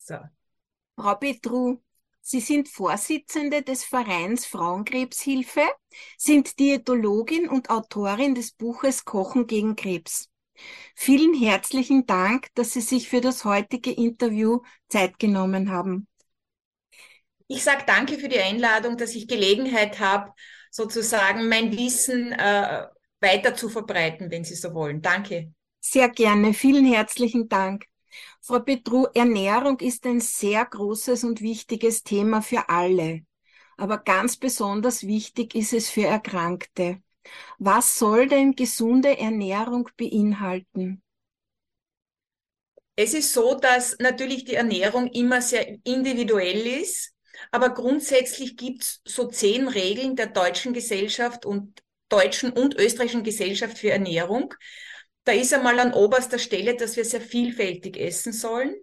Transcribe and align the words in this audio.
So. 0.00 0.16
Frau 0.96 1.14
Petru, 1.14 1.78
Sie 2.22 2.40
sind 2.40 2.68
Vorsitzende 2.68 3.62
des 3.62 3.84
Vereins 3.84 4.46
Frauenkrebshilfe, 4.46 5.62
sind 6.18 6.58
Diätologin 6.58 7.48
und 7.48 7.70
Autorin 7.70 8.34
des 8.34 8.52
Buches 8.52 9.04
Kochen 9.04 9.46
gegen 9.46 9.76
Krebs. 9.76 10.28
Vielen 10.94 11.34
herzlichen 11.34 12.06
Dank, 12.06 12.48
dass 12.54 12.72
Sie 12.72 12.82
sich 12.82 13.08
für 13.08 13.20
das 13.20 13.44
heutige 13.44 13.92
Interview 13.92 14.60
Zeit 14.88 15.18
genommen 15.18 15.70
haben. 15.70 16.06
Ich 17.48 17.64
sage 17.64 17.84
danke 17.86 18.18
für 18.18 18.28
die 18.28 18.38
Einladung, 18.38 18.96
dass 18.96 19.14
ich 19.14 19.26
Gelegenheit 19.26 19.98
habe, 19.98 20.32
sozusagen 20.70 21.48
mein 21.48 21.76
Wissen 21.76 22.32
äh, 22.32 22.86
weiter 23.20 23.54
zu 23.54 23.68
verbreiten, 23.68 24.30
wenn 24.30 24.44
Sie 24.44 24.54
so 24.54 24.72
wollen. 24.74 25.02
Danke. 25.02 25.52
Sehr 25.80 26.08
gerne. 26.10 26.52
Vielen 26.54 26.84
herzlichen 26.84 27.48
Dank. 27.48 27.89
Frau 28.42 28.60
Petru, 28.60 29.06
Ernährung 29.14 29.78
ist 29.80 30.04
ein 30.06 30.20
sehr 30.20 30.64
großes 30.64 31.24
und 31.24 31.40
wichtiges 31.40 32.02
Thema 32.02 32.42
für 32.42 32.68
alle. 32.68 33.22
Aber 33.76 33.98
ganz 33.98 34.36
besonders 34.36 35.06
wichtig 35.06 35.54
ist 35.54 35.72
es 35.72 35.88
für 35.88 36.04
Erkrankte. 36.06 37.02
Was 37.58 37.98
soll 37.98 38.28
denn 38.28 38.54
gesunde 38.56 39.18
Ernährung 39.18 39.88
beinhalten? 39.96 41.02
Es 42.96 43.14
ist 43.14 43.32
so, 43.32 43.54
dass 43.54 43.96
natürlich 43.98 44.44
die 44.44 44.54
Ernährung 44.54 45.06
immer 45.08 45.40
sehr 45.40 45.78
individuell 45.84 46.66
ist, 46.66 47.14
aber 47.50 47.70
grundsätzlich 47.70 48.56
gibt 48.56 48.82
es 48.82 49.00
so 49.06 49.28
zehn 49.28 49.68
Regeln 49.68 50.16
der 50.16 50.26
deutschen 50.26 50.72
Gesellschaft 50.74 51.46
und 51.46 51.82
deutschen 52.10 52.52
und 52.52 52.74
österreichischen 52.74 53.22
Gesellschaft 53.24 53.78
für 53.78 53.90
Ernährung. 53.90 54.54
Da 55.30 55.36
ist 55.36 55.54
einmal 55.54 55.78
an 55.78 55.92
oberster 55.92 56.40
Stelle, 56.40 56.74
dass 56.74 56.96
wir 56.96 57.04
sehr 57.04 57.20
vielfältig 57.20 57.96
essen 57.96 58.32
sollen. 58.32 58.74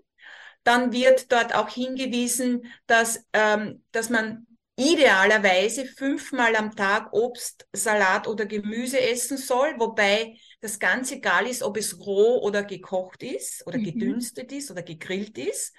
Dann 0.63 0.93
wird 0.93 1.29
dort 1.29 1.53
auch 1.53 1.67
hingewiesen, 1.67 2.71
dass, 2.85 3.25
ähm, 3.33 3.83
dass 3.91 4.09
man 4.09 4.47
idealerweise 4.77 5.85
fünfmal 5.85 6.55
am 6.55 6.73
Tag 6.73 7.11
Obst, 7.11 7.67
Salat 7.73 8.29
oder 8.29 8.45
Gemüse 8.45 8.97
essen 8.97 9.35
soll, 9.35 9.75
wobei 9.77 10.37
das 10.61 10.79
ganz 10.79 11.11
egal 11.11 11.47
ist, 11.47 11.63
ob 11.63 11.75
es 11.75 11.99
roh 11.99 12.39
oder 12.41 12.63
gekocht 12.63 13.23
ist 13.23 13.67
oder 13.67 13.77
mhm. 13.77 13.83
gedünstet 13.83 14.53
ist 14.53 14.71
oder 14.71 14.83
gegrillt 14.83 15.37
ist. 15.37 15.75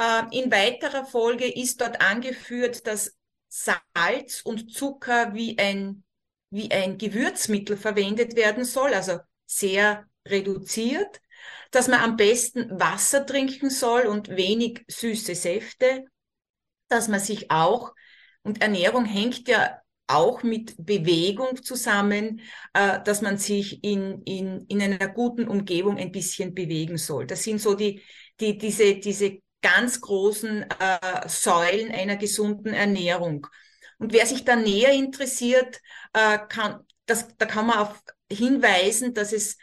Äh, 0.00 0.24
in 0.32 0.50
weiterer 0.50 1.04
Folge 1.04 1.46
ist 1.46 1.80
dort 1.80 2.00
angeführt, 2.00 2.84
dass 2.88 3.16
Salz 3.46 4.40
und 4.42 4.72
Zucker 4.72 5.34
wie 5.34 5.56
ein, 5.56 6.02
wie 6.50 6.68
ein 6.72 6.98
Gewürzmittel 6.98 7.76
verwendet 7.76 8.34
werden 8.34 8.64
soll, 8.64 8.92
also 8.92 9.20
sehr 9.48 10.06
reduziert, 10.26 11.20
dass 11.70 11.88
man 11.88 12.00
am 12.00 12.16
besten 12.16 12.78
Wasser 12.78 13.26
trinken 13.26 13.70
soll 13.70 14.02
und 14.02 14.28
wenig 14.28 14.84
süße 14.88 15.34
Säfte, 15.34 16.04
dass 16.88 17.08
man 17.08 17.20
sich 17.20 17.50
auch, 17.50 17.92
und 18.42 18.62
Ernährung 18.62 19.04
hängt 19.04 19.48
ja 19.48 19.80
auch 20.06 20.42
mit 20.42 20.74
Bewegung 20.78 21.62
zusammen, 21.62 22.40
äh, 22.72 23.02
dass 23.02 23.20
man 23.20 23.36
sich 23.36 23.84
in, 23.84 24.22
in, 24.22 24.64
in 24.66 24.80
einer 24.80 25.08
guten 25.08 25.46
Umgebung 25.46 25.98
ein 25.98 26.12
bisschen 26.12 26.54
bewegen 26.54 26.96
soll. 26.96 27.26
Das 27.26 27.44
sind 27.44 27.60
so 27.60 27.74
die, 27.74 28.02
die, 28.40 28.56
diese, 28.56 28.96
diese 28.96 29.38
ganz 29.60 30.00
großen 30.00 30.62
äh, 30.62 31.28
Säulen 31.28 31.92
einer 31.92 32.16
gesunden 32.16 32.72
Ernährung. 32.72 33.46
Und 33.98 34.12
wer 34.12 34.24
sich 34.24 34.44
da 34.44 34.56
näher 34.56 34.92
interessiert, 34.92 35.80
äh, 36.14 36.38
kann, 36.48 36.80
das, 37.04 37.36
da 37.36 37.44
kann 37.44 37.66
man 37.66 37.78
auf 37.78 38.02
hinweisen, 38.30 39.14
dass 39.14 39.32
es 39.32 39.56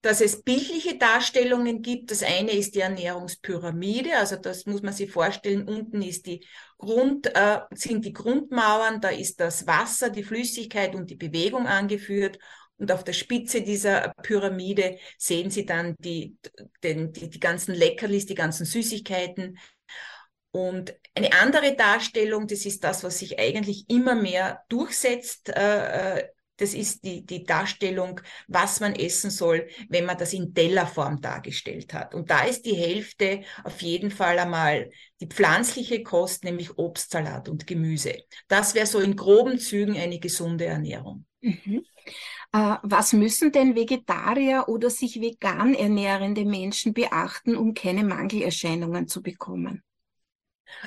dass 0.00 0.20
es 0.20 0.42
bildliche 0.42 0.96
Darstellungen 0.96 1.82
gibt. 1.82 2.10
Das 2.10 2.22
eine 2.22 2.52
ist 2.52 2.74
die 2.74 2.80
Ernährungspyramide, 2.80 4.16
also 4.16 4.36
das 4.36 4.64
muss 4.66 4.82
man 4.82 4.92
sich 4.92 5.10
vorstellen. 5.10 5.66
Unten 5.66 6.02
ist 6.02 6.26
die 6.26 6.46
Grund, 6.78 7.26
äh, 7.34 7.60
sind 7.72 8.04
die 8.04 8.12
Grundmauern, 8.12 9.00
da 9.00 9.08
ist 9.08 9.40
das 9.40 9.66
Wasser, 9.66 10.10
die 10.10 10.22
Flüssigkeit 10.22 10.94
und 10.94 11.10
die 11.10 11.16
Bewegung 11.16 11.66
angeführt. 11.66 12.38
Und 12.76 12.92
auf 12.92 13.02
der 13.02 13.12
Spitze 13.12 13.62
dieser 13.62 14.12
Pyramide 14.22 14.98
sehen 15.18 15.50
Sie 15.50 15.66
dann 15.66 15.96
die, 15.98 16.36
den, 16.84 17.12
die, 17.12 17.28
die 17.28 17.40
ganzen 17.40 17.74
Leckerlis, 17.74 18.26
die 18.26 18.36
ganzen 18.36 18.66
Süßigkeiten. 18.66 19.58
Und 20.52 20.94
eine 21.14 21.32
andere 21.32 21.74
Darstellung, 21.74 22.46
das 22.46 22.66
ist 22.66 22.84
das, 22.84 23.02
was 23.02 23.18
sich 23.18 23.40
eigentlich 23.40 23.90
immer 23.90 24.14
mehr 24.14 24.62
durchsetzt 24.68 25.48
äh, 25.48 26.18
äh 26.20 26.28
das 26.58 26.74
ist 26.74 27.04
die, 27.04 27.24
die 27.24 27.44
Darstellung, 27.44 28.20
was 28.46 28.80
man 28.80 28.94
essen 28.94 29.30
soll, 29.30 29.68
wenn 29.88 30.04
man 30.04 30.18
das 30.18 30.32
in 30.32 30.52
Tellerform 30.54 31.20
dargestellt 31.20 31.94
hat. 31.94 32.14
Und 32.14 32.30
da 32.30 32.44
ist 32.44 32.66
die 32.66 32.74
Hälfte 32.74 33.42
auf 33.64 33.80
jeden 33.80 34.10
Fall 34.10 34.38
einmal 34.38 34.90
die 35.20 35.26
pflanzliche 35.26 36.02
Kost, 36.02 36.44
nämlich 36.44 36.76
Obst, 36.78 37.10
Salat 37.10 37.48
und 37.48 37.66
Gemüse. 37.66 38.14
Das 38.48 38.74
wäre 38.74 38.86
so 38.86 39.00
in 39.00 39.16
groben 39.16 39.58
Zügen 39.58 39.96
eine 39.96 40.18
gesunde 40.18 40.66
Ernährung. 40.66 41.24
Mhm. 41.40 41.84
Äh, 42.52 42.76
was 42.82 43.12
müssen 43.12 43.52
denn 43.52 43.74
Vegetarier 43.74 44.64
oder 44.68 44.90
sich 44.90 45.20
vegan 45.20 45.74
ernährende 45.74 46.44
Menschen 46.44 46.94
beachten, 46.94 47.56
um 47.56 47.74
keine 47.74 48.04
Mangelerscheinungen 48.04 49.06
zu 49.06 49.22
bekommen? 49.22 49.82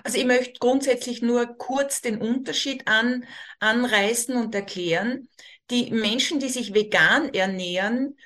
Also 0.04 0.18
ich 0.18 0.26
möchte 0.26 0.60
grundsätzlich 0.60 1.22
nur 1.22 1.46
kurz 1.58 2.02
den 2.02 2.18
Unterschied 2.18 2.88
an, 2.88 3.26
anreißen 3.60 4.36
und 4.36 4.54
erklären. 4.56 5.28
Die 5.70 5.92
Menschen, 5.92 6.40
die 6.40 6.50
sich 6.50 6.74
vegan 6.74 7.34
ernähren, 7.34 8.18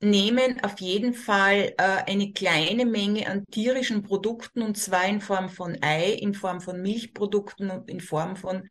nehmen 0.00 0.62
auf 0.62 0.80
jeden 0.80 1.14
Fall 1.14 1.74
äh, 1.78 1.82
eine 2.06 2.32
kleine 2.32 2.86
Menge 2.86 3.26
an 3.28 3.44
tierischen 3.50 4.02
Produkten 4.02 4.62
und 4.62 4.76
zwar 4.76 5.06
in 5.06 5.20
Form 5.20 5.48
von 5.48 5.76
Ei, 5.82 6.12
in 6.12 6.34
Form 6.34 6.60
von 6.60 6.80
Milchprodukten 6.80 7.70
und 7.70 7.90
in 7.90 8.00
Form 8.00 8.36
von 8.36 8.68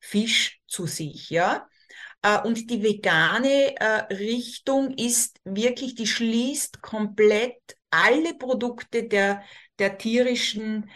Fisch 0.00 0.60
zu 0.66 0.86
sich, 0.86 1.28
ja. 1.30 1.68
Äh, 2.22 2.40
und 2.42 2.70
die 2.70 2.82
vegane 2.82 3.76
äh, 3.76 4.14
Richtung 4.14 4.94
ist 4.94 5.38
wirklich, 5.44 5.94
die 5.94 6.06
schließt 6.06 6.82
komplett 6.82 7.56
alle 7.90 8.34
Produkte 8.34 9.04
der, 9.04 9.42
der 9.78 9.98
tierischen 9.98 10.90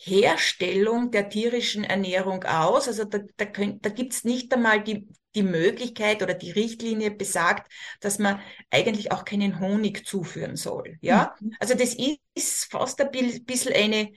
Herstellung 0.00 1.10
der 1.10 1.28
tierischen 1.28 1.82
Ernährung 1.82 2.44
aus. 2.44 2.86
Also 2.86 3.04
da, 3.04 3.18
da, 3.36 3.44
könnt, 3.44 3.84
da 3.84 3.90
gibt's 3.90 4.24
nicht 4.24 4.54
einmal 4.54 4.82
die, 4.82 5.08
die 5.34 5.42
Möglichkeit 5.42 6.22
oder 6.22 6.34
die 6.34 6.52
Richtlinie 6.52 7.10
besagt, 7.10 7.70
dass 8.00 8.18
man 8.18 8.40
eigentlich 8.70 9.10
auch 9.10 9.24
keinen 9.24 9.58
Honig 9.58 10.06
zuführen 10.06 10.56
soll. 10.56 10.98
Ja, 11.00 11.34
mhm. 11.40 11.54
also 11.58 11.74
das 11.74 11.96
ist 12.34 12.70
fast 12.70 13.00
ein 13.00 13.10
bisschen 13.44 13.74
eine, 13.74 14.12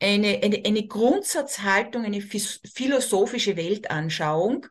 eine, 0.00 0.40
eine, 0.42 0.62
eine 0.66 0.86
Grundsatzhaltung, 0.86 2.04
eine 2.04 2.20
philosophische 2.20 3.56
Weltanschauung. 3.56 4.66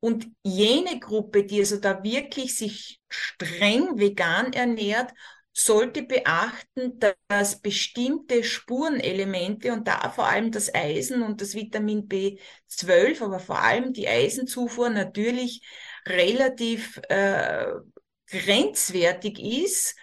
Und 0.00 0.28
jene 0.44 1.00
Gruppe, 1.00 1.44
die 1.44 1.58
also 1.58 1.76
da 1.76 2.02
wirklich 2.04 2.56
sich 2.56 3.00
streng 3.08 3.98
vegan 3.98 4.52
ernährt 4.52 5.12
sollte 5.58 6.02
beachten, 6.02 7.00
dass 7.28 7.60
bestimmte 7.60 8.44
Spurenelemente 8.44 9.72
und 9.72 9.88
da 9.88 10.10
vor 10.10 10.26
allem 10.26 10.52
das 10.52 10.72
Eisen 10.74 11.22
und 11.22 11.40
das 11.40 11.54
Vitamin 11.54 12.08
B12, 12.08 13.22
aber 13.22 13.40
vor 13.40 13.58
allem 13.60 13.92
die 13.92 14.08
Eisenzufuhr 14.08 14.88
natürlich 14.88 15.62
relativ 16.06 17.00
äh, 17.08 17.66
grenzwertig 18.28 19.38
ist, 19.40 19.96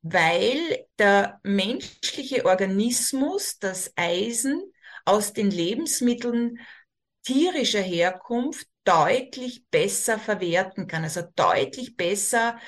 weil 0.00 0.86
der 0.98 1.40
menschliche 1.42 2.46
Organismus 2.46 3.58
das 3.58 3.92
Eisen 3.96 4.62
aus 5.04 5.32
den 5.32 5.50
Lebensmitteln 5.50 6.58
tierischer 7.24 7.82
Herkunft 7.82 8.66
deutlich 8.84 9.66
besser 9.70 10.18
verwerten 10.18 10.86
kann, 10.86 11.04
also 11.04 11.22
deutlich 11.36 11.96
besser 11.96 12.58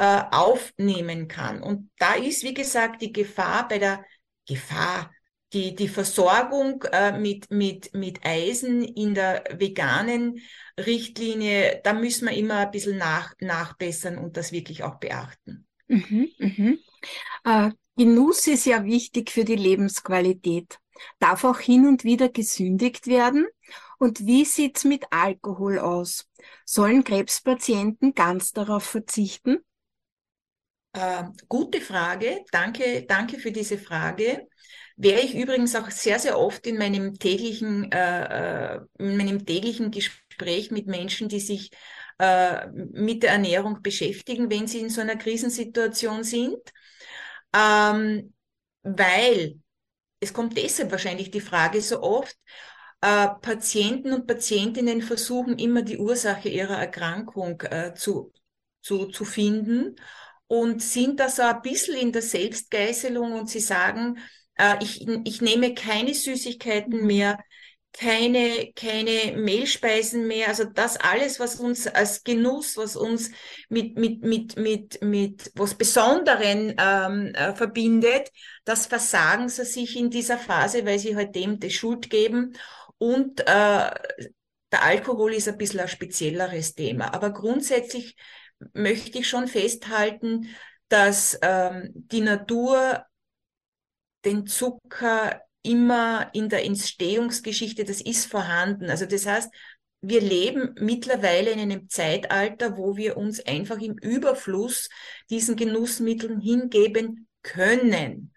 äh, 0.00 0.22
aufnehmen 0.30 1.28
kann. 1.28 1.62
Und 1.62 1.90
da 1.98 2.14
ist, 2.14 2.42
wie 2.42 2.54
gesagt, 2.54 3.02
die 3.02 3.12
Gefahr 3.12 3.68
bei 3.68 3.78
der 3.78 4.02
Gefahr, 4.48 5.12
die, 5.52 5.74
die 5.74 5.88
Versorgung 5.88 6.82
äh, 6.90 7.18
mit, 7.18 7.50
mit, 7.50 7.92
mit 7.92 8.24
Eisen 8.24 8.82
in 8.82 9.14
der 9.14 9.44
veganen 9.58 10.40
Richtlinie, 10.78 11.82
da 11.84 11.92
müssen 11.92 12.28
wir 12.28 12.34
immer 12.34 12.60
ein 12.60 12.70
bisschen 12.70 12.96
nach, 12.96 13.34
nachbessern 13.40 14.16
und 14.16 14.38
das 14.38 14.52
wirklich 14.52 14.84
auch 14.84 14.94
beachten. 14.94 15.66
Mhm, 15.86 16.30
mhm. 16.38 16.78
Äh, 17.44 17.72
Genuss 17.94 18.46
ist 18.46 18.64
ja 18.64 18.86
wichtig 18.86 19.30
für 19.30 19.44
die 19.44 19.56
Lebensqualität. 19.56 20.78
Darf 21.18 21.44
auch 21.44 21.58
hin 21.58 21.86
und 21.86 22.04
wieder 22.04 22.30
gesündigt 22.30 23.06
werden? 23.06 23.46
Und 23.98 24.24
wie 24.24 24.46
sieht's 24.46 24.84
mit 24.84 25.04
Alkohol 25.10 25.78
aus? 25.78 26.26
Sollen 26.64 27.04
Krebspatienten 27.04 28.14
ganz 28.14 28.52
darauf 28.52 28.84
verzichten? 28.84 29.58
Äh, 30.92 31.24
gute 31.48 31.80
Frage. 31.80 32.44
Danke, 32.50 33.04
danke 33.06 33.38
für 33.38 33.52
diese 33.52 33.78
Frage. 33.78 34.48
Wäre 34.96 35.20
ich 35.20 35.34
übrigens 35.34 35.74
auch 35.76 35.90
sehr, 35.90 36.18
sehr 36.18 36.38
oft 36.38 36.66
in 36.66 36.76
meinem 36.78 37.18
täglichen, 37.18 37.90
äh, 37.92 38.74
äh, 38.74 38.80
in 38.98 39.16
meinem 39.16 39.46
täglichen 39.46 39.90
Gespräch 39.90 40.70
mit 40.70 40.86
Menschen, 40.86 41.28
die 41.28 41.40
sich 41.40 41.70
äh, 42.18 42.66
mit 42.68 43.22
der 43.22 43.30
Ernährung 43.30 43.82
beschäftigen, 43.82 44.50
wenn 44.50 44.66
sie 44.66 44.80
in 44.80 44.90
so 44.90 45.00
einer 45.00 45.16
Krisensituation 45.16 46.24
sind. 46.24 46.58
Ähm, 47.54 48.34
weil 48.82 49.60
es 50.18 50.32
kommt 50.32 50.56
deshalb 50.56 50.90
wahrscheinlich 50.90 51.30
die 51.30 51.40
Frge 51.40 51.80
so 51.80 52.02
oft, 52.02 52.36
äh, 53.00 53.28
Patienten 53.40 54.12
und 54.12 54.26
Patientinnen 54.26 55.02
versuchen 55.02 55.58
immer 55.58 55.82
die 55.82 55.98
Ursache 55.98 56.48
ihrer 56.48 56.78
Erkrankung 56.78 57.60
äh, 57.62 57.94
zu, 57.94 58.32
zu, 58.82 59.06
zu 59.06 59.24
finden 59.24 59.96
und 60.50 60.82
sind 60.82 61.20
da 61.20 61.28
so 61.28 61.42
ein 61.42 61.62
bisschen 61.62 61.96
in 61.96 62.10
der 62.10 62.22
Selbstgeißelung 62.22 63.34
und 63.34 63.48
sie 63.48 63.60
sagen, 63.60 64.18
äh, 64.56 64.74
ich, 64.82 65.06
ich 65.24 65.40
nehme 65.40 65.74
keine 65.74 66.12
Süßigkeiten 66.12 67.02
mhm. 67.02 67.06
mehr, 67.06 67.38
keine, 67.92 68.72
keine 68.74 69.36
Mehlspeisen 69.36 70.26
mehr. 70.26 70.48
Also 70.48 70.64
das 70.64 70.96
alles, 70.96 71.38
was 71.38 71.60
uns 71.60 71.86
als 71.86 72.24
Genuss, 72.24 72.76
was 72.76 72.96
uns 72.96 73.30
mit, 73.68 73.96
mit, 73.96 74.24
mit, 74.24 74.56
mit, 74.56 75.00
mit 75.02 75.52
was 75.54 75.76
Besonderen 75.76 76.74
ähm, 76.76 77.32
äh, 77.36 77.54
verbindet, 77.54 78.32
das 78.64 78.86
versagen 78.86 79.48
sie 79.48 79.64
sich 79.64 79.96
in 79.96 80.10
dieser 80.10 80.36
Phase, 80.36 80.84
weil 80.84 80.98
sie 80.98 81.14
halt 81.14 81.36
dem 81.36 81.60
die 81.60 81.70
Schuld 81.70 82.10
geben. 82.10 82.54
Und 82.98 83.38
äh, 83.42 83.44
der 83.44 84.82
Alkohol 84.82 85.32
ist 85.32 85.46
ein 85.46 85.58
bisschen 85.58 85.78
ein 85.78 85.88
spezielleres 85.88 86.74
Thema. 86.74 87.14
Aber 87.14 87.32
grundsätzlich 87.32 88.16
möchte 88.72 89.18
ich 89.18 89.28
schon 89.28 89.48
festhalten, 89.48 90.48
dass 90.88 91.38
ähm, 91.42 91.90
die 91.94 92.20
Natur 92.20 93.04
den 94.24 94.46
Zucker 94.46 95.42
immer 95.62 96.30
in 96.32 96.48
der 96.48 96.64
Entstehungsgeschichte, 96.64 97.84
das 97.84 98.00
ist 98.00 98.26
vorhanden. 98.26 98.90
Also 98.90 99.06
das 99.06 99.26
heißt, 99.26 99.50
wir 100.02 100.20
leben 100.20 100.74
mittlerweile 100.78 101.50
in 101.50 101.60
einem 101.60 101.88
Zeitalter, 101.88 102.76
wo 102.78 102.96
wir 102.96 103.16
uns 103.16 103.44
einfach 103.44 103.78
im 103.78 103.98
Überfluss 103.98 104.88
diesen 105.28 105.56
Genussmitteln 105.56 106.40
hingeben 106.40 107.28
können. 107.42 108.32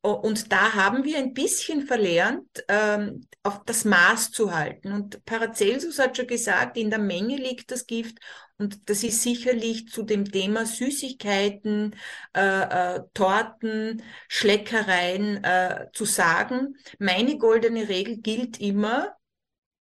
Und 0.00 0.52
da 0.52 0.74
haben 0.74 1.04
wir 1.04 1.18
ein 1.18 1.34
bisschen 1.34 1.86
verlernt, 1.86 2.64
ähm, 2.68 3.26
auf 3.42 3.64
das 3.64 3.84
Maß 3.84 4.30
zu 4.30 4.54
halten. 4.54 4.92
Und 4.92 5.24
Paracelsus 5.24 5.98
hat 5.98 6.16
schon 6.16 6.28
gesagt, 6.28 6.76
in 6.76 6.90
der 6.90 7.00
Menge 7.00 7.36
liegt 7.36 7.72
das 7.72 7.86
Gift. 7.86 8.18
Und 8.58 8.88
das 8.88 9.02
ist 9.02 9.22
sicherlich 9.22 9.88
zu 9.88 10.04
dem 10.04 10.30
Thema 10.30 10.66
Süßigkeiten, 10.66 11.96
äh, 12.34 12.96
äh, 12.96 13.00
Torten, 13.12 14.02
Schleckereien 14.28 15.42
äh, 15.42 15.86
zu 15.92 16.04
sagen. 16.04 16.76
Meine 16.98 17.36
goldene 17.38 17.88
Regel 17.88 18.18
gilt 18.18 18.60
immer, 18.60 19.16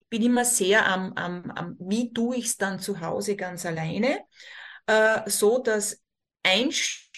bin 0.09 0.23
immer 0.23 0.45
sehr 0.45 0.87
am, 0.87 1.13
am, 1.13 1.51
am 1.51 1.75
wie 1.79 2.11
tue 2.11 2.37
ich 2.37 2.45
es 2.45 2.57
dann 2.57 2.79
zu 2.79 3.01
Hause 3.01 3.35
ganz 3.35 3.65
alleine, 3.65 4.19
äh, 4.87 5.29
so 5.29 5.59
dass 5.59 6.01
ein 6.43 6.71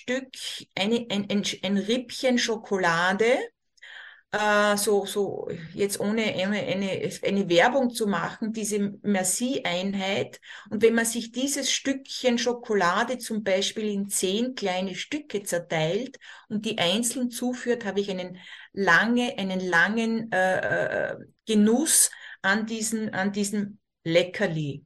Stück, 0.09 0.31
eine, 0.75 1.05
ein, 1.11 1.29
ein, 1.29 1.43
ein 1.61 1.77
Rippchen 1.77 2.39
Schokolade, 2.39 3.37
äh, 4.31 4.75
so, 4.75 5.05
so 5.05 5.47
jetzt 5.75 5.99
ohne 5.99 6.23
eine, 6.23 6.57
eine, 6.57 7.11
eine 7.23 7.47
Werbung 7.47 7.91
zu 7.91 8.07
machen, 8.07 8.51
diese 8.51 8.97
Merci-Einheit. 9.03 10.41
Und 10.71 10.81
wenn 10.81 10.95
man 10.95 11.05
sich 11.05 11.31
dieses 11.31 11.71
Stückchen 11.71 12.39
Schokolade 12.39 13.19
zum 13.19 13.43
Beispiel 13.43 13.87
in 13.87 14.09
zehn 14.09 14.55
kleine 14.55 14.95
Stücke 14.95 15.43
zerteilt 15.43 16.17
und 16.47 16.65
die 16.65 16.79
einzeln 16.79 17.29
zuführt, 17.29 17.85
habe 17.85 17.99
ich 17.99 18.09
einen 18.09 18.39
lange, 18.73 19.37
einen 19.37 19.59
langen 19.59 20.31
äh, 20.31 21.11
äh 21.11 21.17
Genuss 21.45 22.09
an 22.41 22.65
diesen, 22.65 23.13
an 23.13 23.31
diesem 23.31 23.77
Leckerli. 24.03 24.85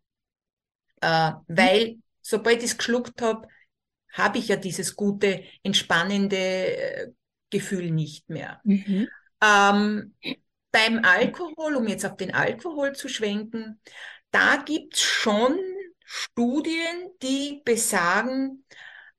Äh, 0.99 1.31
weil 1.47 1.97
sobald 2.21 2.59
ich 2.59 2.71
es 2.71 2.77
geschluckt 2.77 3.21
habe, 3.21 3.47
habe 4.13 4.37
ich 4.37 4.47
ja 4.47 4.55
dieses 4.55 4.95
gute, 4.95 5.43
entspannende 5.63 6.37
äh, 6.37 7.11
Gefühl 7.49 7.91
nicht 7.91 8.29
mehr. 8.29 8.61
Mhm. 8.63 9.09
Ähm, 9.43 10.15
beim 10.71 11.03
Alkohol, 11.03 11.75
um 11.75 11.87
jetzt 11.87 12.05
auf 12.05 12.15
den 12.15 12.33
Alkohol 12.33 12.93
zu 12.93 13.09
schwenken, 13.09 13.79
da 14.31 14.57
gibt's 14.57 15.01
schon 15.01 15.59
Studien, 16.03 17.11
die 17.21 17.61
besagen, 17.63 18.65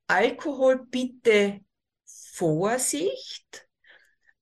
Alkohol 0.07 0.85
bitte 0.89 1.61
Vorsicht. 2.05 3.67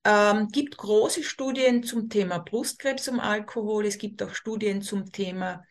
Ähm, 0.04 0.48
gibt 0.48 0.76
große 0.76 1.22
Studien 1.22 1.82
zum 1.82 2.10
Thema 2.10 2.38
Brustkrebs 2.38 3.08
um 3.08 3.20
Alkohol. 3.20 3.86
Es 3.86 3.96
gibt 3.96 4.22
auch 4.22 4.34
Studien 4.34 4.82
zum 4.82 5.10
Thema 5.10 5.64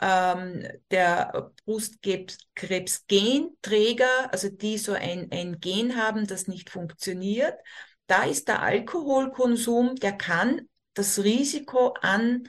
ähm, 0.00 0.66
der 0.90 1.52
Brustkrebs-Genträger, 1.64 4.32
also 4.32 4.48
die 4.48 4.78
so 4.78 4.92
ein, 4.92 5.28
ein 5.32 5.60
Gen 5.60 5.96
haben, 5.96 6.26
das 6.26 6.48
nicht 6.48 6.70
funktioniert. 6.70 7.54
Da 8.06 8.24
ist 8.24 8.48
der 8.48 8.62
Alkoholkonsum, 8.62 9.96
der 9.96 10.12
kann 10.12 10.68
das 10.94 11.18
Risiko 11.18 11.94
an, 12.00 12.48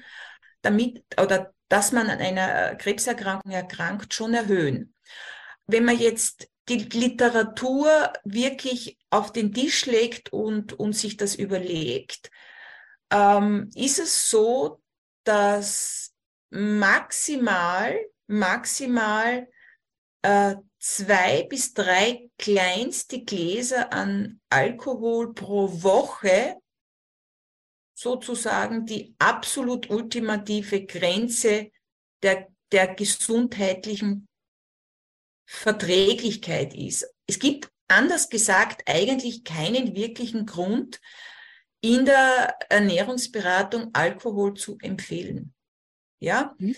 damit, 0.61 1.03
oder 1.21 1.53
dass 1.67 1.91
man 1.91 2.09
an 2.09 2.19
einer 2.19 2.75
Krebserkrankung 2.75 3.51
erkrankt, 3.51 4.13
schon 4.13 4.33
erhöhen. 4.33 4.93
Wenn 5.67 5.85
man 5.85 5.99
jetzt 5.99 6.47
die 6.67 6.77
Literatur 6.77 8.13
wirklich 8.23 8.97
auf 9.09 9.31
den 9.31 9.53
Tisch 9.53 9.85
legt 9.85 10.31
und, 10.31 10.73
und 10.73 10.93
sich 10.93 11.17
das 11.17 11.35
überlegt, 11.35 12.31
ähm, 13.11 13.69
ist 13.75 13.99
es 13.99 14.29
so, 14.29 14.81
dass 15.23 16.13
maximal, 16.49 17.99
maximal 18.27 19.47
äh, 20.21 20.55
zwei 20.79 21.43
bis 21.43 21.73
drei 21.73 22.29
kleinste 22.37 23.23
Gläser 23.23 23.91
an 23.93 24.39
Alkohol 24.49 25.33
pro 25.33 25.83
Woche 25.83 26.57
sozusagen 27.93 28.85
die 28.85 29.13
absolut 29.19 29.89
ultimative 29.89 30.85
Grenze 30.85 31.71
der, 32.23 32.47
der 32.71 32.95
gesundheitlichen 32.95 34.27
Verträglichkeit 35.45 36.73
ist. 36.73 37.13
Es 37.27 37.39
gibt 37.39 37.69
anders 37.89 38.29
gesagt 38.29 38.83
eigentlich 38.87 39.43
keinen 39.43 39.95
wirklichen 39.95 40.45
Grund, 40.45 41.01
in 41.81 42.05
der 42.05 42.57
Ernährungsberatung 42.69 43.89
Alkohol 43.93 44.53
zu 44.53 44.77
empfehlen. 44.81 45.53
Ja? 46.19 46.55
Mhm. 46.57 46.75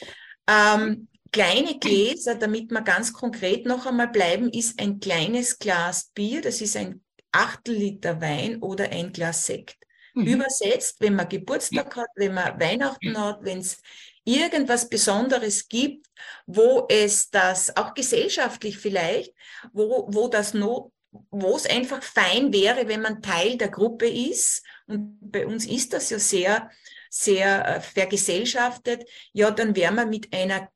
Ähm, 0.48 1.08
kleine 1.32 1.80
Gläser, 1.80 2.36
damit 2.36 2.72
wir 2.72 2.82
ganz 2.82 3.14
konkret 3.14 3.66
noch 3.66 3.86
einmal 3.86 4.10
bleiben, 4.10 4.50
ist 4.50 4.80
ein 4.80 5.00
kleines 5.00 5.60
Glas 5.60 6.12
Bier, 6.14 6.42
das 6.42 6.62
ist 6.62 6.76
ein 6.76 7.04
Achtel 7.32 7.76
Liter 7.76 8.20
Wein 8.20 8.62
oder 8.62 8.90
ein 8.90 9.14
Glas 9.14 9.46
Sekt. 9.46 9.78
Mhm. 10.14 10.28
Übersetzt, 10.28 10.98
wenn 11.00 11.16
man 11.16 11.30
Geburtstag 11.30 11.96
hat, 11.96 12.10
wenn 12.16 12.34
man 12.34 12.60
Weihnachten 12.60 13.18
hat, 13.18 13.40
wenn 13.44 13.60
es 13.60 13.82
irgendwas 14.24 14.90
Besonderes 14.90 15.68
gibt, 15.68 16.08
wo 16.46 16.86
es 16.90 17.30
das, 17.30 17.76
auch 17.78 17.94
gesellschaftlich 17.94 18.78
vielleicht, 18.78 19.34
wo, 19.72 20.08
wo 20.12 20.28
das 20.28 20.54
Not, 20.54 20.92
wo 21.30 21.56
es 21.56 21.66
einfach 21.66 22.04
fein 22.04 22.54
wäre, 22.54 22.88
wenn 22.88 23.02
man 23.02 23.22
Teil 23.22 23.58
der 23.58 23.70
Gruppe 23.70 24.08
ist. 24.08 24.64
Und 24.88 25.18
bei 25.22 25.46
uns 25.46 25.66
ist 25.66 25.94
das 25.94 26.10
ja 26.10 26.20
sehr 26.20 26.70
sehr 27.12 27.68
äh, 27.68 27.82
vergesellschaftet, 27.82 29.04
ja, 29.34 29.52
dann 29.52 29.76
wäre 29.76 29.94
man 29.94 30.10
mit 30.10 30.34
einer 30.34 30.70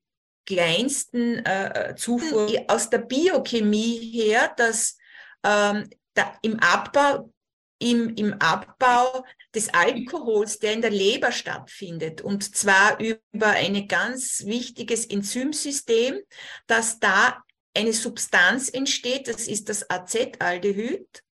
kleinsten 0.45 1.43
äh, 1.45 1.91
äh 1.91 1.95
Zufuhr 1.95 2.49
mhm. 2.49 2.65
aus 2.67 2.89
der 2.89 2.99
Biochemie 2.99 3.97
her, 3.97 4.53
dass 4.57 4.97
ähm, 5.43 5.89
da 6.13 6.37
im 6.41 6.59
Abbau 6.59 7.31
im, 7.79 8.15
im 8.15 8.33
Abbau 8.39 9.25
des 9.53 9.73
Alkohols, 9.73 10.59
der 10.59 10.73
in 10.73 10.81
der 10.81 10.91
Leber 10.91 11.31
stattfindet, 11.31 12.21
und 12.21 12.55
zwar 12.55 12.99
über 12.99 13.49
ein 13.49 13.87
ganz 13.87 14.45
wichtiges 14.45 15.05
Enzymsystem, 15.05 16.19
dass 16.67 16.99
da 16.99 17.43
eine 17.73 17.91
Substanz 17.91 18.69
entsteht, 18.69 19.27
das 19.27 19.47
ist 19.47 19.67
das 19.67 19.89
Acetaldehyd, 19.89 21.24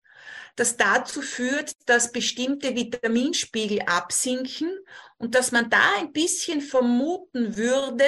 das 0.56 0.76
dazu 0.76 1.22
führt, 1.22 1.72
dass 1.86 2.12
bestimmte 2.12 2.74
Vitaminspiegel 2.74 3.82
absinken 3.82 4.70
und 5.18 5.34
dass 5.34 5.52
man 5.52 5.70
da 5.70 5.96
ein 5.98 6.12
bisschen 6.12 6.60
vermuten 6.60 7.56
würde, 7.56 8.04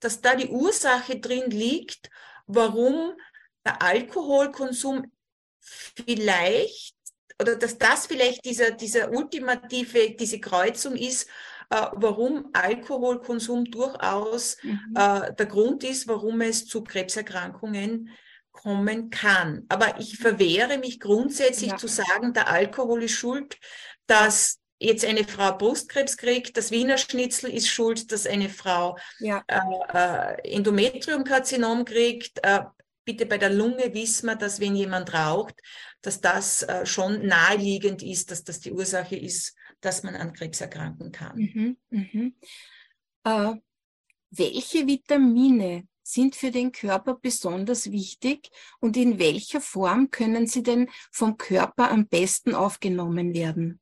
dass 0.00 0.20
da 0.20 0.34
die 0.34 0.48
Ursache 0.48 1.18
drin 1.18 1.50
liegt, 1.50 2.10
warum 2.46 3.12
der 3.64 3.82
Alkoholkonsum 3.82 5.10
vielleicht 5.60 6.94
oder 7.40 7.56
dass 7.56 7.76
das 7.76 8.06
vielleicht 8.06 8.44
dieser, 8.44 8.70
dieser 8.70 9.10
ultimative, 9.10 10.12
diese 10.12 10.40
Kreuzung 10.40 10.96
ist, 10.96 11.28
äh, 11.70 11.86
warum 11.92 12.50
Alkoholkonsum 12.52 13.64
durchaus 13.66 14.56
mhm. 14.62 14.94
äh, 14.94 15.34
der 15.34 15.46
Grund 15.46 15.84
ist, 15.84 16.08
warum 16.08 16.40
es 16.40 16.66
zu 16.66 16.82
Krebserkrankungen 16.82 18.10
kommen 18.56 19.10
kann. 19.10 19.64
Aber 19.68 20.00
ich 20.00 20.18
verwehre 20.18 20.78
mich 20.78 20.98
grundsätzlich 20.98 21.70
ja. 21.70 21.76
zu 21.76 21.86
sagen, 21.86 22.32
der 22.32 22.48
Alkohol 22.48 23.04
ist 23.04 23.12
schuld, 23.12 23.58
dass 24.06 24.58
jetzt 24.78 25.04
eine 25.04 25.24
Frau 25.24 25.56
Brustkrebs 25.56 26.16
kriegt, 26.16 26.56
das 26.56 26.70
Wiener 26.70 26.98
Schnitzel 26.98 27.50
ist 27.50 27.68
schuld, 27.68 28.12
dass 28.12 28.26
eine 28.26 28.48
Frau 28.48 28.98
ja. 29.20 29.42
äh, 29.46 30.36
äh 30.42 30.54
Endometriumkarzinom 30.54 31.84
kriegt. 31.84 32.40
Äh, 32.42 32.64
bitte 33.04 33.26
bei 33.26 33.38
der 33.38 33.50
Lunge 33.50 33.94
wissen 33.94 34.26
wir, 34.26 34.36
dass 34.36 34.60
wenn 34.60 34.76
jemand 34.76 35.14
raucht, 35.14 35.54
dass 36.02 36.20
das 36.20 36.62
äh, 36.64 36.84
schon 36.84 37.26
naheliegend 37.26 38.02
ist, 38.02 38.30
dass 38.30 38.44
das 38.44 38.60
die 38.60 38.72
Ursache 38.72 39.16
ist, 39.16 39.54
dass 39.80 40.02
man 40.02 40.16
an 40.16 40.32
Krebs 40.32 40.60
erkranken 40.60 41.12
kann. 41.12 41.36
Mhm, 41.36 41.76
mhm. 41.90 42.34
Äh, 43.24 43.54
welche 44.30 44.86
Vitamine 44.86 45.86
sind 46.06 46.36
für 46.36 46.50
den 46.50 46.70
Körper 46.70 47.14
besonders 47.20 47.90
wichtig 47.90 48.50
und 48.80 48.96
in 48.96 49.18
welcher 49.18 49.60
Form 49.60 50.10
können 50.10 50.46
sie 50.46 50.62
denn 50.62 50.88
vom 51.10 51.36
Körper 51.36 51.90
am 51.90 52.06
besten 52.06 52.54
aufgenommen 52.54 53.34
werden? 53.34 53.80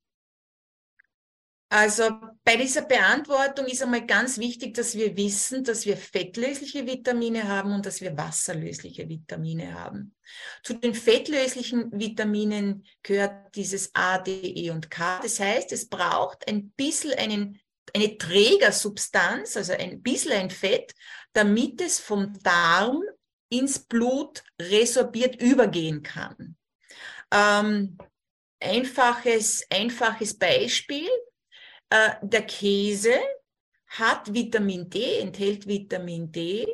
Also 1.68 2.04
bei 2.44 2.56
dieser 2.56 2.82
Beantwortung 2.82 3.66
ist 3.66 3.82
einmal 3.82 4.06
ganz 4.06 4.38
wichtig, 4.38 4.74
dass 4.74 4.94
wir 4.94 5.16
wissen, 5.16 5.64
dass 5.64 5.84
wir 5.86 5.96
fettlösliche 5.96 6.86
Vitamine 6.86 7.48
haben 7.48 7.72
und 7.72 7.84
dass 7.84 8.00
wir 8.00 8.16
wasserlösliche 8.16 9.08
Vitamine 9.08 9.74
haben. 9.74 10.14
Zu 10.62 10.74
den 10.74 10.94
fettlöslichen 10.94 11.90
Vitaminen 11.90 12.86
gehört 13.02 13.56
dieses 13.56 13.92
A, 13.92 14.18
D, 14.18 14.30
E 14.54 14.70
und 14.70 14.88
K. 14.88 15.18
Das 15.20 15.40
heißt, 15.40 15.72
es 15.72 15.88
braucht 15.88 16.46
ein 16.46 16.70
bisschen 16.70 17.12
einen, 17.14 17.58
eine 17.94 18.18
Trägersubstanz, 18.18 19.56
also 19.56 19.72
ein 19.72 20.02
bisschen 20.02 20.32
ein 20.32 20.50
Fett, 20.50 20.92
damit 21.32 21.80
es 21.80 22.00
vom 22.00 22.32
Darm 22.42 23.02
ins 23.48 23.78
Blut 23.78 24.42
resorbiert 24.60 25.40
übergehen 25.40 26.02
kann. 26.02 26.56
Ähm, 27.30 27.96
einfaches, 28.60 29.64
einfaches 29.70 30.36
Beispiel 30.38 31.08
äh, 31.90 32.10
der 32.22 32.42
Käse 32.42 33.14
hat 33.86 34.32
Vitamin 34.32 34.90
D, 34.90 35.20
enthält 35.20 35.66
Vitamin 35.66 36.32
D. 36.32 36.66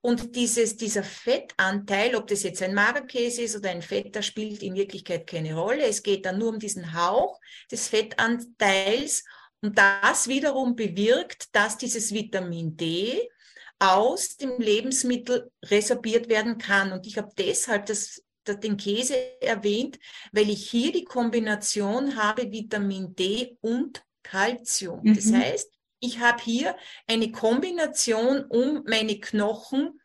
Und 0.00 0.36
dieses, 0.36 0.76
dieser 0.76 1.02
Fettanteil, 1.02 2.14
ob 2.14 2.26
das 2.26 2.42
jetzt 2.42 2.62
ein 2.62 2.74
Magerkäse 2.74 3.42
ist 3.42 3.56
oder 3.56 3.70
ein 3.70 3.80
Fetter, 3.80 4.20
spielt 4.20 4.62
in 4.62 4.74
Wirklichkeit 4.74 5.26
keine 5.26 5.54
Rolle. 5.54 5.86
Es 5.86 6.02
geht 6.02 6.26
dann 6.26 6.38
nur 6.38 6.50
um 6.50 6.58
diesen 6.58 6.92
Hauch 6.92 7.40
des 7.70 7.88
Fettanteils. 7.88 9.24
Und 9.64 9.78
das 9.78 10.28
wiederum 10.28 10.76
bewirkt, 10.76 11.48
dass 11.56 11.78
dieses 11.78 12.12
Vitamin 12.12 12.76
D 12.76 13.30
aus 13.78 14.36
dem 14.36 14.60
Lebensmittel 14.60 15.50
resorbiert 15.64 16.28
werden 16.28 16.58
kann. 16.58 16.92
Und 16.92 17.06
ich 17.06 17.16
habe 17.16 17.30
deshalb 17.38 17.86
das, 17.86 18.22
das, 18.44 18.60
den 18.60 18.76
Käse 18.76 19.16
erwähnt, 19.40 19.98
weil 20.32 20.50
ich 20.50 20.68
hier 20.68 20.92
die 20.92 21.04
Kombination 21.04 22.14
habe 22.16 22.52
Vitamin 22.52 23.14
D 23.14 23.56
und 23.62 24.04
Calcium. 24.22 25.00
Mhm. 25.02 25.14
Das 25.14 25.32
heißt, 25.32 25.70
ich 25.98 26.18
habe 26.18 26.42
hier 26.42 26.76
eine 27.06 27.32
Kombination, 27.32 28.44
um 28.44 28.84
meine 28.86 29.18
Knochen 29.18 29.98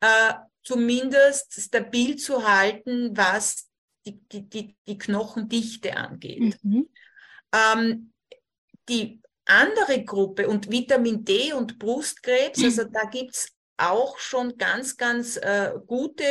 äh, 0.00 0.34
zumindest 0.62 1.58
stabil 1.58 2.16
zu 2.16 2.46
halten, 2.46 3.16
was 3.16 3.70
die, 4.04 4.20
die, 4.30 4.46
die, 4.46 4.76
die 4.86 4.98
Knochendichte 4.98 5.96
angeht. 5.96 6.62
Mhm. 6.62 6.90
Ähm, 7.54 8.12
die 8.88 9.20
andere 9.44 10.04
Gruppe 10.04 10.48
und 10.48 10.70
Vitamin 10.70 11.24
D 11.24 11.52
und 11.52 11.78
Brustkrebs, 11.78 12.62
also 12.62 12.84
da 12.84 13.04
gibt's 13.04 13.48
auch 13.76 14.18
schon 14.18 14.56
ganz, 14.56 14.96
ganz 14.96 15.36
äh, 15.36 15.72
gute 15.86 16.24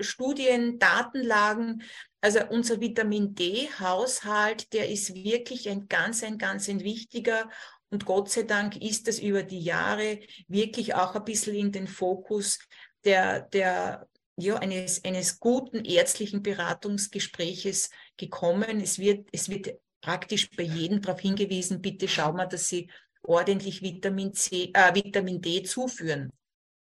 Studien, 0.00 0.78
Datenlagen, 0.78 1.82
also 2.20 2.40
unser 2.50 2.80
Vitamin 2.80 3.34
D-Haushalt, 3.34 4.72
der 4.72 4.88
ist 4.88 5.12
wirklich 5.14 5.68
ein 5.68 5.88
ganz, 5.88 6.22
ein 6.22 6.38
ganz 6.38 6.68
ein 6.68 6.84
wichtiger. 6.84 7.50
Und 7.90 8.06
Gott 8.06 8.30
sei 8.30 8.44
Dank 8.44 8.80
ist 8.80 9.08
es 9.08 9.18
über 9.18 9.42
die 9.42 9.60
Jahre 9.60 10.20
wirklich 10.46 10.94
auch 10.94 11.16
ein 11.16 11.24
bisschen 11.24 11.56
in 11.56 11.72
den 11.72 11.88
Fokus 11.88 12.60
der, 13.04 13.40
der, 13.40 14.08
ja, 14.36 14.54
eines, 14.56 15.04
eines 15.04 15.40
guten 15.40 15.84
ärztlichen 15.84 16.42
Beratungsgespräches 16.42 17.90
gekommen. 18.16 18.80
Es 18.80 19.00
wird, 19.00 19.28
es 19.32 19.48
wird 19.48 19.74
praktisch 20.02 20.50
bei 20.50 20.64
jedem 20.64 21.00
darauf 21.00 21.20
hingewiesen, 21.20 21.80
bitte 21.80 22.08
schau 22.08 22.32
mal, 22.32 22.46
dass 22.46 22.68
Sie 22.68 22.90
ordentlich 23.22 23.80
Vitamin 23.80 24.34
C, 24.34 24.70
äh, 24.74 24.94
Vitamin 24.94 25.40
D 25.40 25.62
zuführen. 25.62 26.30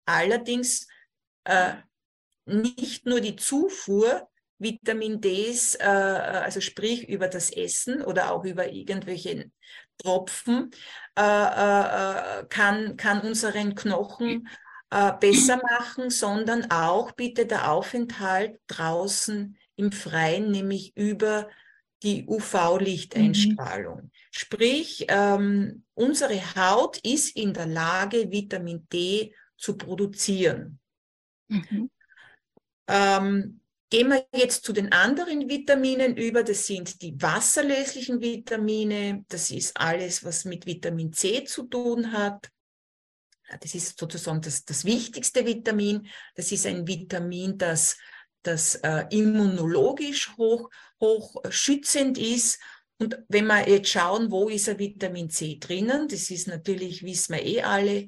Allerdings 0.06 0.88
äh, 1.44 1.74
nicht 2.46 3.06
nur 3.06 3.22
die 3.22 3.36
Zufuhr, 3.36 4.28
Vitamin 4.58 5.22
Ds, 5.22 5.76
äh, 5.76 5.84
also 5.84 6.62
sprich 6.62 7.08
über 7.08 7.28
das 7.28 7.52
Essen 7.52 8.02
oder 8.02 8.32
auch 8.32 8.44
über 8.44 8.72
irgendwelche 8.72 9.52
Tropfen, 9.98 10.72
äh, 11.18 11.22
äh, 11.22 12.46
kann, 12.48 12.98
kann 12.98 13.22
unseren 13.22 13.76
Knochen 13.76 14.48
äh, 14.90 15.14
besser 15.20 15.58
machen, 15.58 16.10
sondern 16.10 16.72
auch 16.72 17.12
bitte 17.12 17.46
der 17.46 17.72
Aufenthalt 17.72 18.60
draußen 18.68 19.58
im 19.76 19.92
Freien, 19.92 20.52
nämlich 20.52 20.96
über 20.98 21.50
die 22.04 22.26
UV-Lichteinstrahlung. 22.28 24.04
Mhm. 24.04 24.12
Sprich, 24.32 25.06
ähm, 25.10 25.84
unsere 25.94 26.40
Haut 26.56 26.98
ist 27.00 27.36
in 27.36 27.54
der 27.54 27.66
Lage, 27.68 28.32
Vitamin 28.32 28.88
D 28.92 29.34
zu 29.58 29.78
produzieren. 29.78 30.80
Mhm. 31.48 31.90
Ähm, 32.88 33.60
Gehen 33.92 34.10
wir 34.10 34.24
jetzt 34.36 34.64
zu 34.64 34.72
den 34.72 34.92
anderen 34.92 35.50
Vitaminen 35.50 36.16
über. 36.16 36.44
Das 36.44 36.68
sind 36.68 37.02
die 37.02 37.20
wasserlöslichen 37.20 38.22
Vitamine. 38.22 39.26
Das 39.30 39.50
ist 39.50 39.76
alles, 39.76 40.24
was 40.24 40.46
mit 40.46 40.68
Vitamin 40.68 41.12
C 41.12 41.44
zu 41.44 41.64
tun 41.64 42.12
hat. 42.12 42.52
Das 43.62 43.74
ist 43.74 44.00
sozusagen 44.00 44.42
das, 44.42 44.64
das 44.64 44.86
wichtigste 44.86 45.44
Vitamin. 45.44 46.08
Das 46.36 46.52
ist 46.52 46.68
ein 46.68 46.88
Vitamin, 46.88 47.58
das, 47.58 47.98
das 48.44 48.76
äh, 48.76 49.06
immunologisch 49.10 50.36
hoch, 50.38 50.70
hoch 51.00 51.36
schützend 51.50 52.18
ist. 52.18 52.60
Und 52.98 53.18
wenn 53.30 53.48
wir 53.48 53.68
jetzt 53.68 53.90
schauen, 53.90 54.30
wo 54.32 54.50
ist 54.50 54.68
ein 54.68 54.80
Vitamin 54.80 55.30
C 55.30 55.58
drinnen, 55.60 56.08
das 56.08 56.30
ist 56.30 56.48
natürlich, 56.48 57.04
wissen 57.04 57.36
wir 57.36 57.46
eh 57.46 57.62
alle, 57.62 58.08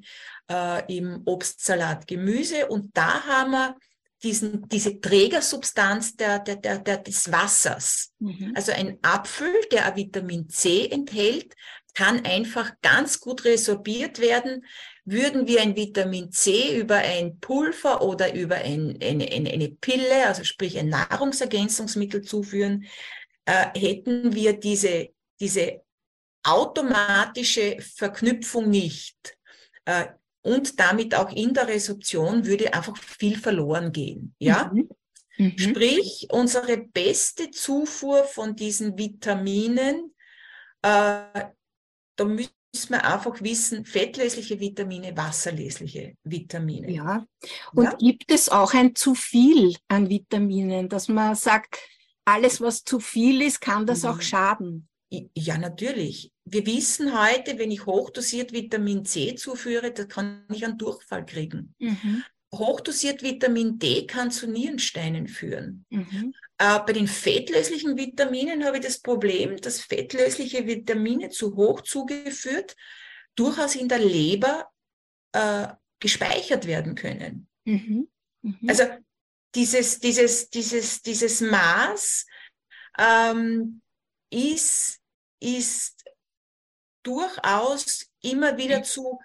äh, 0.50 0.96
im 0.96 1.22
Obst, 1.24 1.64
Salat, 1.64 2.06
Gemüse. 2.06 2.66
Und 2.66 2.96
da 2.96 3.24
haben 3.24 3.52
wir 3.52 3.76
diesen, 4.22 4.68
diese 4.68 5.00
Trägersubstanz 5.00 6.16
der, 6.16 6.38
der, 6.38 6.56
der, 6.56 6.78
der, 6.78 6.98
des 6.98 7.30
Wassers. 7.32 8.12
Mhm. 8.18 8.52
Also 8.54 8.72
ein 8.72 8.98
Apfel, 9.02 9.52
der 9.70 9.86
ein 9.86 9.96
Vitamin 9.96 10.48
C 10.48 10.88
enthält, 10.88 11.54
kann 11.94 12.24
einfach 12.24 12.72
ganz 12.80 13.20
gut 13.20 13.44
resorbiert 13.44 14.18
werden. 14.18 14.64
Würden 15.04 15.48
wir 15.48 15.62
ein 15.62 15.74
Vitamin 15.74 16.30
C 16.30 16.78
über 16.78 16.96
ein 16.96 17.38
Pulver 17.40 18.02
oder 18.02 18.34
über 18.34 18.56
ein, 18.56 18.98
eine, 19.02 19.26
eine, 19.32 19.50
eine 19.50 19.68
Pille, 19.68 20.26
also 20.26 20.44
sprich 20.44 20.78
ein 20.78 20.90
Nahrungsergänzungsmittel 20.90 22.22
zuführen, 22.22 22.86
äh, 23.44 23.78
hätten 23.78 24.34
wir 24.34 24.52
diese, 24.52 25.08
diese 25.40 25.82
automatische 26.44 27.78
Verknüpfung 27.80 28.70
nicht. 28.70 29.36
Äh, 29.84 30.06
und 30.42 30.78
damit 30.78 31.14
auch 31.14 31.30
in 31.30 31.54
der 31.54 31.68
Resorption 31.68 32.46
würde 32.46 32.74
einfach 32.74 32.96
viel 32.96 33.38
verloren 33.38 33.92
gehen. 33.92 34.34
Ja? 34.38 34.70
Mhm. 34.72 34.88
Mhm. 35.38 35.58
Sprich, 35.58 36.28
unsere 36.30 36.78
beste 36.78 37.50
Zufuhr 37.50 38.24
von 38.24 38.54
diesen 38.54 38.98
Vitaminen, 38.98 40.14
äh, 40.82 41.46
da 42.16 42.24
müssen 42.24 42.52
wir 42.72 43.04
einfach 43.04 43.40
wissen, 43.42 43.84
fettlösliche 43.84 44.58
Vitamine, 44.58 45.16
wasserlösliche 45.16 46.14
Vitamine. 46.24 46.90
Ja. 46.90 47.26
Und 47.74 47.84
ja? 47.84 47.96
gibt 47.96 48.30
es 48.30 48.48
auch 48.48 48.72
ein 48.74 48.94
zu 48.94 49.14
viel 49.14 49.76
an 49.88 50.08
Vitaminen, 50.08 50.88
dass 50.88 51.08
man 51.08 51.34
sagt, 51.34 51.78
alles, 52.24 52.60
was 52.60 52.84
zu 52.84 53.00
viel 53.00 53.42
ist, 53.42 53.60
kann 53.60 53.86
das 53.86 54.02
mhm. 54.02 54.08
auch 54.08 54.20
schaden? 54.20 54.88
Ja, 55.36 55.58
natürlich. 55.58 56.32
Wir 56.44 56.64
wissen 56.66 57.12
heute, 57.18 57.58
wenn 57.58 57.70
ich 57.70 57.84
hochdosiert 57.84 58.52
Vitamin 58.52 59.04
C 59.04 59.34
zuführe, 59.34 59.92
da 59.92 60.04
kann 60.04 60.44
ich 60.50 60.64
einen 60.64 60.78
Durchfall 60.78 61.26
kriegen. 61.26 61.74
Mhm. 61.78 62.24
Hochdosiert 62.54 63.22
Vitamin 63.22 63.78
D 63.78 64.06
kann 64.06 64.30
zu 64.30 64.46
Nierensteinen 64.46 65.28
führen. 65.28 65.84
Mhm. 65.90 66.34
Äh, 66.58 66.80
bei 66.86 66.92
den 66.92 67.08
fettlöslichen 67.08 67.96
Vitaminen 67.96 68.64
habe 68.64 68.78
ich 68.78 68.84
das 68.84 69.00
Problem, 69.00 69.56
dass 69.60 69.80
fettlösliche 69.80 70.66
Vitamine 70.66 71.30
zu 71.30 71.56
hoch 71.56 71.82
zugeführt 71.82 72.76
durchaus 73.34 73.74
in 73.74 73.88
der 73.88 73.98
Leber 73.98 74.68
äh, 75.32 75.68
gespeichert 75.98 76.66
werden 76.66 76.94
können. 76.94 77.48
Mhm. 77.64 78.08
mhm. 78.42 78.68
Also 78.68 78.84
dieses, 79.54 79.98
dieses, 79.98 80.48
dieses, 80.50 81.02
dieses 81.02 81.40
Maß 81.40 82.26
ähm, 82.98 83.82
ist 84.30 85.02
ist 85.42 86.04
durchaus 87.02 88.06
immer 88.22 88.56
wieder 88.56 88.82
zu 88.82 89.20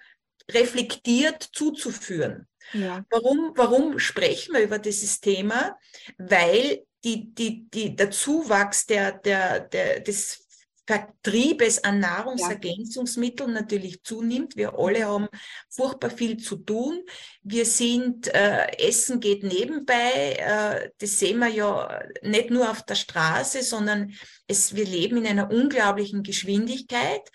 reflektiert 0.50 1.42
zuzuführen. 1.52 2.48
Ja. 2.72 3.04
Warum, 3.10 3.52
warum 3.54 3.98
sprechen 3.98 4.54
wir 4.54 4.62
über 4.62 4.78
dieses 4.78 5.20
Thema? 5.20 5.78
Weil 6.18 6.84
die, 7.04 7.34
die, 7.34 7.68
die, 7.70 7.94
der 7.96 8.10
Zuwachs 8.10 8.86
der, 8.86 9.12
der, 9.12 9.60
der, 9.60 10.00
des 10.00 10.48
Vertriebes 10.88 11.84
an 11.84 12.00
Nahrungsergänzungsmitteln 12.00 13.50
ja. 13.50 13.60
natürlich 13.60 14.02
zunimmt. 14.02 14.56
Wir 14.56 14.78
alle 14.78 15.04
haben 15.04 15.28
furchtbar 15.68 16.08
viel 16.08 16.38
zu 16.38 16.56
tun. 16.56 17.02
Wir 17.42 17.66
sind, 17.66 18.34
äh, 18.34 18.68
Essen 18.78 19.20
geht 19.20 19.42
nebenbei. 19.42 20.36
Äh, 20.38 20.90
das 20.96 21.18
sehen 21.18 21.40
wir 21.40 21.48
ja 21.48 22.02
nicht 22.22 22.48
nur 22.48 22.70
auf 22.70 22.82
der 22.84 22.94
Straße, 22.94 23.62
sondern 23.62 24.14
es, 24.46 24.74
wir 24.74 24.86
leben 24.86 25.18
in 25.18 25.26
einer 25.26 25.50
unglaublichen 25.50 26.22
Geschwindigkeit 26.22 27.30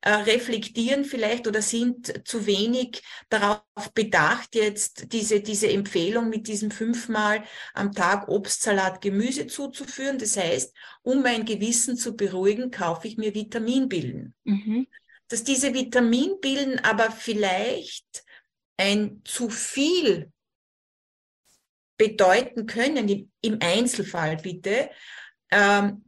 äh, 0.00 0.10
reflektieren 0.10 1.04
vielleicht 1.04 1.48
oder 1.48 1.60
sind 1.60 2.26
zu 2.26 2.46
wenig 2.46 3.02
darauf 3.28 3.62
bedacht, 3.94 4.54
jetzt 4.54 5.12
diese, 5.12 5.40
diese 5.40 5.68
Empfehlung 5.68 6.28
mit 6.28 6.46
diesem 6.46 6.70
fünfmal 6.70 7.42
am 7.74 7.92
Tag 7.92 8.28
Obst, 8.28 8.62
Salat, 8.62 9.00
Gemüse 9.00 9.48
zuzuführen. 9.48 10.18
Das 10.18 10.36
heißt, 10.36 10.72
um 11.02 11.22
mein 11.22 11.44
Gewissen 11.44 11.96
zu 11.96 12.16
beruhigen, 12.16 12.70
kaufe 12.70 13.08
ich 13.08 13.16
mir 13.16 13.34
Vitaminbillen. 13.34 14.34
Mhm. 14.44 14.86
Dass 15.26 15.42
diese 15.42 15.74
Vitaminbillen 15.74 16.78
aber 16.84 17.10
vielleicht 17.10 18.24
ein 18.76 19.20
zu 19.24 19.50
viel 19.50 20.32
bedeuten 21.96 22.66
können, 22.66 23.28
im 23.40 23.58
Einzelfall 23.60 24.36
bitte, 24.36 24.90
ähm, 25.50 26.04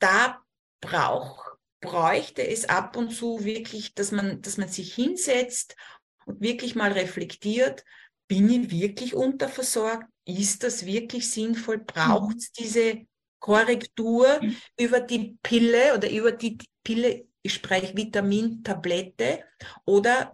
da 0.00 0.42
braucht 0.80 1.45
bräuchte 1.80 2.46
es 2.46 2.68
ab 2.68 2.96
und 2.96 3.10
zu 3.10 3.44
wirklich, 3.44 3.94
dass 3.94 4.12
man, 4.12 4.40
dass 4.42 4.56
man 4.56 4.68
sich 4.68 4.94
hinsetzt 4.94 5.76
und 6.24 6.40
wirklich 6.40 6.74
mal 6.74 6.92
reflektiert, 6.92 7.84
bin 8.28 8.50
ich 8.50 8.70
wirklich 8.70 9.14
unterversorgt? 9.14 10.06
Ist 10.24 10.64
das 10.64 10.86
wirklich 10.86 11.30
sinnvoll? 11.30 11.78
Braucht 11.78 12.36
es 12.38 12.48
mhm. 12.48 12.52
diese 12.58 13.06
Korrektur 13.38 14.40
mhm. 14.42 14.56
über 14.78 15.00
die 15.00 15.38
Pille 15.42 15.94
oder 15.94 16.10
über 16.10 16.32
die 16.32 16.58
Pille, 16.82 17.26
ich 17.42 17.54
spreche 17.54 17.96
Vitamintablette, 17.96 19.44
oder 19.84 20.32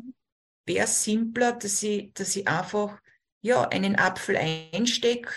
wäre 0.65 0.85
es 0.85 1.05
simpler, 1.05 1.53
dass 1.53 1.83
ich, 1.83 2.13
dass 2.15 2.37
ich 2.37 2.49
einfach 2.49 2.99
ja, 3.43 3.69
einen 3.69 3.97
Apfel 3.97 4.37
einstecke? 4.37 5.31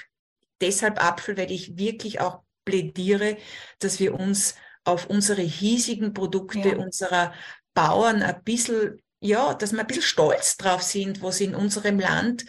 Deshalb 0.61 1.03
Apfel, 1.03 1.35
weil 1.37 1.51
ich 1.51 1.77
wirklich 1.77 2.21
auch 2.21 2.43
plädiere, 2.63 3.37
dass 3.79 3.99
wir 3.99 4.13
uns 4.13 4.55
auf 4.85 5.09
unsere 5.09 5.41
hiesigen 5.41 6.13
Produkte 6.13 6.69
ja. 6.69 6.77
unserer 6.77 7.33
Bauern 7.73 8.21
ein 8.21 8.43
bisschen, 8.43 9.01
ja, 9.19 9.53
dass 9.53 9.73
wir 9.73 9.81
ein 9.81 9.87
bisschen 9.87 10.03
stolz 10.03 10.57
drauf 10.57 10.81
sind, 10.81 11.21
was 11.21 11.41
in 11.41 11.55
unserem 11.55 11.99
Land 11.99 12.45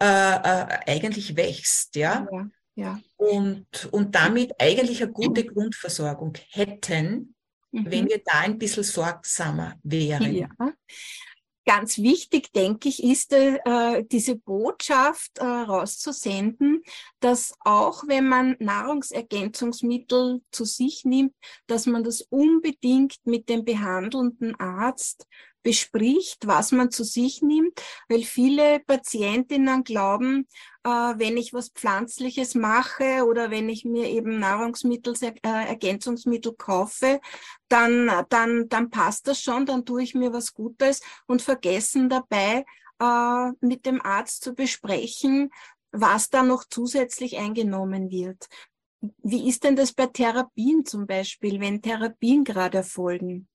äh, 0.00 0.04
äh, 0.04 0.78
eigentlich 0.86 1.36
wächst, 1.36 1.96
ja. 1.96 2.26
ja. 2.30 2.46
Ja. 2.74 2.98
Und, 3.16 3.66
und 3.90 4.14
damit 4.14 4.52
eigentlich 4.58 5.02
eine 5.02 5.12
gute 5.12 5.44
Grundversorgung 5.44 6.32
hätten, 6.48 7.34
mhm. 7.70 7.90
wenn 7.90 8.08
wir 8.08 8.22
da 8.24 8.40
ein 8.40 8.58
bisschen 8.58 8.82
sorgsamer 8.82 9.74
wären. 9.82 10.34
Ja. 10.34 10.48
Ganz 11.64 11.98
wichtig, 11.98 12.52
denke 12.52 12.88
ich, 12.88 13.04
ist 13.04 13.32
äh, 13.32 14.02
diese 14.10 14.34
Botschaft 14.34 15.38
äh, 15.38 15.44
rauszusenden, 15.44 16.82
dass 17.20 17.54
auch 17.60 18.02
wenn 18.08 18.28
man 18.28 18.56
Nahrungsergänzungsmittel 18.58 20.42
zu 20.50 20.64
sich 20.64 21.04
nimmt, 21.04 21.34
dass 21.68 21.86
man 21.86 22.02
das 22.02 22.22
unbedingt 22.22 23.18
mit 23.24 23.48
dem 23.48 23.64
behandelnden 23.64 24.58
Arzt 24.58 25.28
bespricht, 25.62 26.46
was 26.46 26.72
man 26.72 26.90
zu 26.90 27.04
sich 27.04 27.42
nimmt, 27.42 27.80
weil 28.08 28.22
viele 28.22 28.80
Patientinnen 28.80 29.84
glauben, 29.84 30.46
äh, 30.84 30.88
wenn 30.88 31.36
ich 31.36 31.52
was 31.52 31.70
Pflanzliches 31.70 32.54
mache 32.54 33.24
oder 33.26 33.50
wenn 33.50 33.68
ich 33.68 33.84
mir 33.84 34.08
eben 34.08 34.38
Nahrungsmittel, 34.38 35.14
äh, 35.22 35.30
Ergänzungsmittel 35.42 36.54
kaufe, 36.54 37.20
dann, 37.68 38.10
dann, 38.28 38.68
dann 38.68 38.90
passt 38.90 39.28
das 39.28 39.40
schon, 39.40 39.66
dann 39.66 39.84
tue 39.84 40.02
ich 40.02 40.14
mir 40.14 40.32
was 40.32 40.54
Gutes 40.54 41.00
und 41.26 41.42
vergessen 41.42 42.08
dabei, 42.08 42.64
äh, 43.00 43.52
mit 43.60 43.86
dem 43.86 44.00
Arzt 44.02 44.42
zu 44.42 44.54
besprechen, 44.54 45.50
was 45.92 46.30
da 46.30 46.42
noch 46.42 46.64
zusätzlich 46.68 47.38
eingenommen 47.38 48.10
wird. 48.10 48.48
Wie 49.22 49.48
ist 49.48 49.64
denn 49.64 49.76
das 49.76 49.92
bei 49.92 50.06
Therapien 50.06 50.84
zum 50.84 51.06
Beispiel, 51.06 51.60
wenn 51.60 51.82
Therapien 51.82 52.44
gerade 52.44 52.78
erfolgen? 52.78 53.48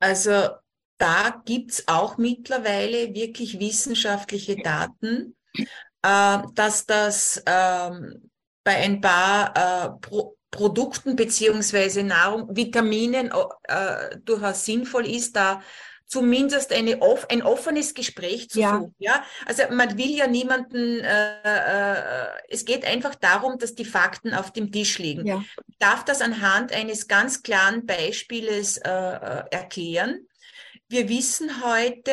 Also 0.00 0.50
da 0.98 1.42
gibt's 1.44 1.84
auch 1.86 2.18
mittlerweile 2.18 3.14
wirklich 3.14 3.58
wissenschaftliche 3.58 4.56
Daten, 4.56 5.36
äh, 6.02 6.38
dass 6.54 6.86
das 6.86 7.42
ähm, 7.46 8.30
bei 8.62 8.76
ein 8.76 9.00
paar 9.00 9.54
äh, 9.56 9.90
Pro 10.00 10.36
Produkten 10.50 11.16
beziehungsweise 11.16 12.04
Nahrung, 12.04 12.54
Vitaminen 12.54 13.32
äh, 13.64 14.16
durchaus 14.24 14.64
sinnvoll 14.64 15.04
ist, 15.04 15.34
da 15.34 15.60
zumindest 16.06 16.72
eine 16.72 17.02
off 17.02 17.26
ein 17.28 17.42
offenes 17.42 17.92
Gespräch 17.92 18.48
zu 18.50 18.60
ja. 18.60 18.78
suchen. 18.78 18.94
Ja? 18.98 19.24
Also 19.46 19.64
man 19.70 19.98
will 19.98 20.16
ja 20.16 20.28
niemanden, 20.28 21.00
äh, 21.00 21.42
äh, 21.42 22.26
es 22.48 22.64
geht 22.64 22.84
einfach 22.84 23.16
darum, 23.16 23.58
dass 23.58 23.74
die 23.74 23.84
Fakten 23.84 24.32
auf 24.32 24.52
dem 24.52 24.70
Tisch 24.70 24.98
liegen. 24.98 25.26
Ja. 25.26 25.42
Ich 25.66 25.78
darf 25.78 26.04
das 26.04 26.20
anhand 26.20 26.72
eines 26.72 27.08
ganz 27.08 27.42
klaren 27.42 27.84
Beispieles 27.84 28.76
äh, 28.78 28.90
äh 28.90 29.44
erklären. 29.50 30.26
Wir 30.88 31.08
wissen 31.08 31.64
heute, 31.64 32.12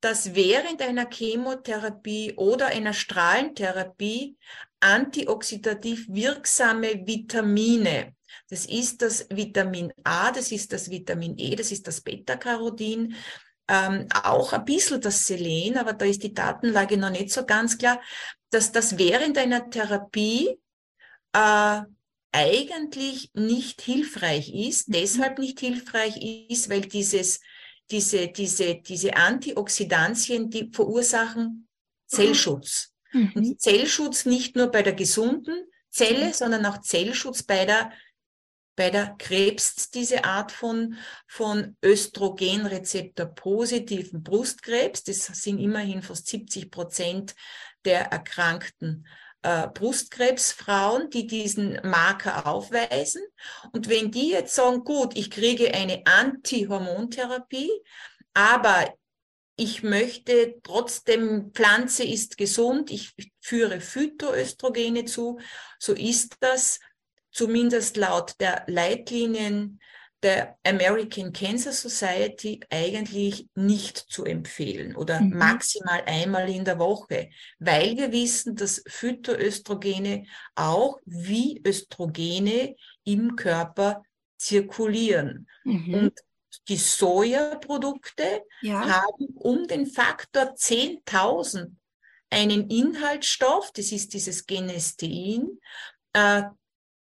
dass 0.00 0.34
während 0.34 0.82
einer 0.82 1.08
Chemotherapie 1.10 2.34
oder 2.36 2.66
einer 2.66 2.92
Strahlentherapie 2.92 4.36
antioxidativ 4.80 6.06
wirksame 6.10 7.06
Vitamine, 7.06 8.14
das 8.50 8.66
ist 8.66 9.00
das 9.00 9.26
Vitamin 9.30 9.92
A, 10.04 10.30
das 10.30 10.52
ist 10.52 10.72
das 10.74 10.90
Vitamin 10.90 11.38
E, 11.38 11.56
das 11.56 11.72
ist 11.72 11.86
das 11.86 12.02
Beta-Carotin, 12.02 13.14
ähm, 13.68 14.06
auch 14.22 14.52
ein 14.52 14.66
bisschen 14.66 15.00
das 15.00 15.26
Selen, 15.26 15.78
aber 15.78 15.94
da 15.94 16.04
ist 16.04 16.22
die 16.22 16.34
Datenlage 16.34 16.98
noch 16.98 17.10
nicht 17.10 17.30
so 17.30 17.46
ganz 17.46 17.78
klar, 17.78 18.02
dass 18.50 18.72
das 18.72 18.98
während 18.98 19.38
einer 19.38 19.70
Therapie 19.70 20.60
äh, 21.32 21.80
eigentlich 22.32 23.30
nicht 23.32 23.80
hilfreich 23.80 24.52
ist, 24.52 24.86
deshalb 24.88 25.38
nicht 25.38 25.60
hilfreich 25.60 26.48
ist, 26.50 26.68
weil 26.68 26.82
dieses 26.82 27.40
diese, 27.90 28.28
diese, 28.28 28.76
diese 28.76 29.16
Antioxidantien, 29.16 30.50
die 30.50 30.70
verursachen 30.72 31.68
Zellschutz. 32.06 32.94
Mhm. 33.12 33.32
Und 33.34 33.60
Zellschutz 33.60 34.24
nicht 34.24 34.56
nur 34.56 34.68
bei 34.68 34.82
der 34.82 34.94
gesunden 34.94 35.66
Zelle, 35.90 36.26
mhm. 36.26 36.32
sondern 36.32 36.66
auch 36.66 36.80
Zellschutz 36.80 37.42
bei 37.42 37.64
der, 37.64 37.92
bei 38.76 38.90
der 38.90 39.14
Krebs, 39.18 39.90
diese 39.90 40.24
Art 40.24 40.50
von, 40.50 40.96
von 41.28 41.76
Östrogenrezeptor 41.84 43.26
positiven 43.26 44.22
Brustkrebs. 44.22 45.04
Das 45.04 45.26
sind 45.26 45.58
immerhin 45.58 46.02
fast 46.02 46.26
70 46.26 46.70
Prozent 46.70 47.34
der 47.84 48.06
Erkrankten 48.06 49.06
äh, 49.44 49.68
Brustkrebsfrauen, 49.68 51.10
die 51.10 51.26
diesen 51.26 51.78
Marker 51.84 52.46
aufweisen. 52.46 53.22
Und 53.72 53.88
wenn 53.90 54.10
die 54.10 54.30
jetzt 54.30 54.54
sagen, 54.54 54.84
gut, 54.84 55.16
ich 55.16 55.30
kriege 55.30 55.72
eine 55.74 56.02
Anti-Hormontherapie, 56.06 57.70
aber 58.32 58.92
ich 59.56 59.82
möchte 59.82 60.56
trotzdem, 60.62 61.52
Pflanze 61.52 62.04
ist 62.04 62.38
gesund, 62.38 62.90
ich 62.90 63.14
führe 63.40 63.80
Phytoöstrogene 63.80 65.04
zu, 65.04 65.38
so 65.78 65.92
ist 65.92 66.38
das 66.40 66.80
zumindest 67.30 67.98
laut 67.98 68.34
der 68.40 68.64
Leitlinien 68.66 69.78
der 70.24 70.56
American 70.64 71.32
Cancer 71.32 71.72
Society 71.72 72.58
eigentlich 72.70 73.46
nicht 73.54 73.98
zu 73.98 74.24
empfehlen 74.24 74.96
oder 74.96 75.20
mhm. 75.20 75.36
maximal 75.36 76.02
einmal 76.06 76.48
in 76.48 76.64
der 76.64 76.78
Woche, 76.78 77.28
weil 77.58 77.96
wir 77.96 78.10
wissen, 78.10 78.56
dass 78.56 78.82
Phytoöstrogene 78.86 80.24
auch 80.54 80.98
wie 81.04 81.62
Östrogene 81.64 82.74
im 83.04 83.36
Körper 83.36 84.02
zirkulieren. 84.38 85.46
Mhm. 85.62 85.94
Und 85.94 86.12
die 86.68 86.76
Sojaprodukte 86.76 88.42
ja. 88.62 89.02
haben 89.02 89.26
um 89.34 89.68
den 89.68 89.86
Faktor 89.86 90.54
10.000 90.54 91.72
einen 92.30 92.70
Inhaltsstoff, 92.70 93.70
das 93.72 93.92
ist 93.92 94.14
dieses 94.14 94.46
Genestein, 94.46 95.58
äh, 96.14 96.44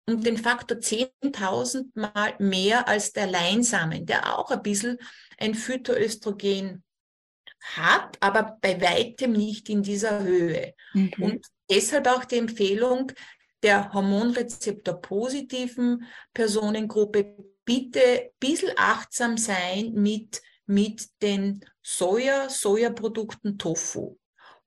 um 0.07 0.21
den 0.21 0.37
Faktor 0.37 0.77
10.000 0.77 1.87
Mal 1.95 2.35
mehr 2.39 2.87
als 2.87 3.11
der 3.11 3.27
Leinsamen, 3.27 4.05
der 4.05 4.37
auch 4.37 4.51
ein 4.51 4.61
bisschen 4.61 4.97
ein 5.37 5.55
Phytoöstrogen 5.55 6.83
hat, 7.75 8.17
aber 8.19 8.57
bei 8.61 8.79
weitem 8.79 9.31
nicht 9.31 9.69
in 9.69 9.81
dieser 9.81 10.23
Höhe. 10.23 10.73
Mhm. 10.93 11.13
Und 11.19 11.47
deshalb 11.69 12.07
auch 12.07 12.25
die 12.25 12.37
Empfehlung 12.37 13.11
der 13.63 13.91
Hormonrezeptor 13.93 15.01
positiven 15.01 16.05
Personengruppe, 16.33 17.35
bitte 17.65 17.99
ein 17.99 18.29
bisschen 18.39 18.71
achtsam 18.75 19.37
sein 19.37 19.93
mit, 19.93 20.41
mit 20.67 21.07
den 21.23 21.65
Soja, 21.81 22.47
Sojaprodukten 22.47 23.57
Tofu. 23.57 24.19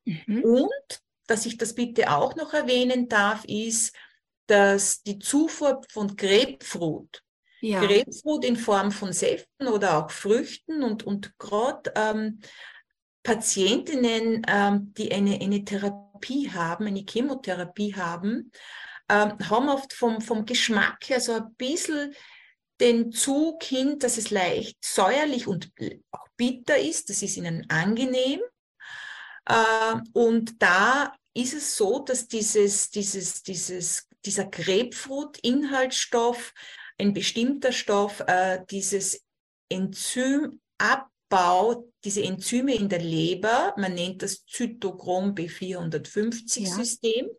Mhm. 0.04 0.42
Und, 0.42 1.00
dass 1.28 1.46
ich 1.46 1.58
das 1.58 1.74
bitte 1.74 2.10
auch 2.10 2.34
noch 2.34 2.52
erwähnen 2.54 3.08
darf, 3.08 3.44
ist, 3.44 3.94
dass 4.48 5.02
die 5.02 5.18
Zufuhr 5.18 5.82
von 5.90 6.16
Grapefruit 6.16 7.22
Ja. 7.60 7.80
Grapefruit 7.80 8.44
in 8.44 8.56
Form 8.56 8.90
von 8.90 9.12
Säften 9.12 9.68
oder 9.68 9.98
auch 9.98 10.10
Früchten 10.10 10.82
und, 10.82 11.04
und 11.04 11.38
gerade 11.38 11.92
ähm, 11.94 12.40
Patientinnen, 13.22 14.42
ähm, 14.48 14.94
die 14.96 15.12
eine, 15.12 15.40
eine 15.40 15.64
Therapie 15.64 16.50
haben, 16.50 16.86
eine 16.86 17.04
Chemotherapie 17.08 17.94
haben, 17.94 18.50
ähm, 19.08 19.36
haben 19.50 19.68
oft 19.68 19.92
vom, 19.92 20.20
vom 20.20 20.44
Geschmack 20.44 21.08
her 21.08 21.20
so 21.20 21.32
ein 21.34 21.54
bisschen 21.54 22.14
den 22.80 23.12
Zug 23.12 23.64
hin, 23.64 23.98
dass 23.98 24.18
es 24.18 24.30
leicht 24.30 24.84
säuerlich 24.84 25.46
und 25.46 25.72
auch 26.10 26.26
bitter 26.36 26.78
ist. 26.78 27.10
Das 27.10 27.22
ist 27.22 27.36
ihnen 27.36 27.68
angenehm. 27.68 28.40
Äh, 29.46 29.96
und 30.12 30.62
da 30.62 31.12
ist 31.34 31.54
es 31.54 31.76
so, 31.76 32.00
dass 32.00 32.28
dieses, 32.28 32.90
dieses, 32.90 33.42
dieses, 33.42 34.07
dieser 34.28 34.44
Grapefruit-Inhaltsstoff, 34.44 36.52
ein 36.98 37.14
bestimmter 37.14 37.72
Stoff, 37.72 38.22
äh, 38.26 38.58
dieses 38.70 39.24
Enzym 39.70 40.60
Abbau, 40.76 41.90
diese 42.04 42.22
Enzyme 42.22 42.74
in 42.74 42.90
der 42.90 43.00
Leber, 43.00 43.72
man 43.78 43.94
nennt 43.94 44.22
das 44.22 44.44
Zytochrom 44.44 45.34
B450-System, 45.34 47.26
ja. 47.26 47.32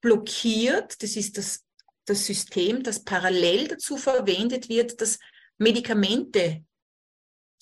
blockiert. 0.00 1.02
Das 1.02 1.16
ist 1.16 1.36
das, 1.36 1.62
das 2.06 2.24
System, 2.24 2.82
das 2.82 3.04
parallel 3.04 3.68
dazu 3.68 3.98
verwendet 3.98 4.70
wird, 4.70 5.02
dass 5.02 5.18
Medikamente 5.58 6.64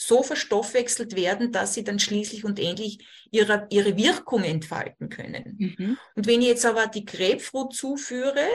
so 0.07 0.23
verstoffwechselt 0.23 1.17
werden, 1.17 1.53
dass 1.53 1.75
sie 1.75 1.85
dann 1.85 1.99
schließlich 1.99 2.45
und 2.45 2.59
endlich 2.59 3.07
ihre, 3.31 3.67
ihre 3.71 3.97
Wirkung 3.97 4.45
entfalten 4.45 5.09
können. 5.09 5.57
Mhm. 5.59 5.99
Und 6.15 6.27
wenn 6.27 6.43
ich 6.43 6.49
jetzt 6.49 6.67
aber 6.67 6.87
die 6.87 7.05
Grapefruit 7.05 7.75
zuführe, 7.75 8.47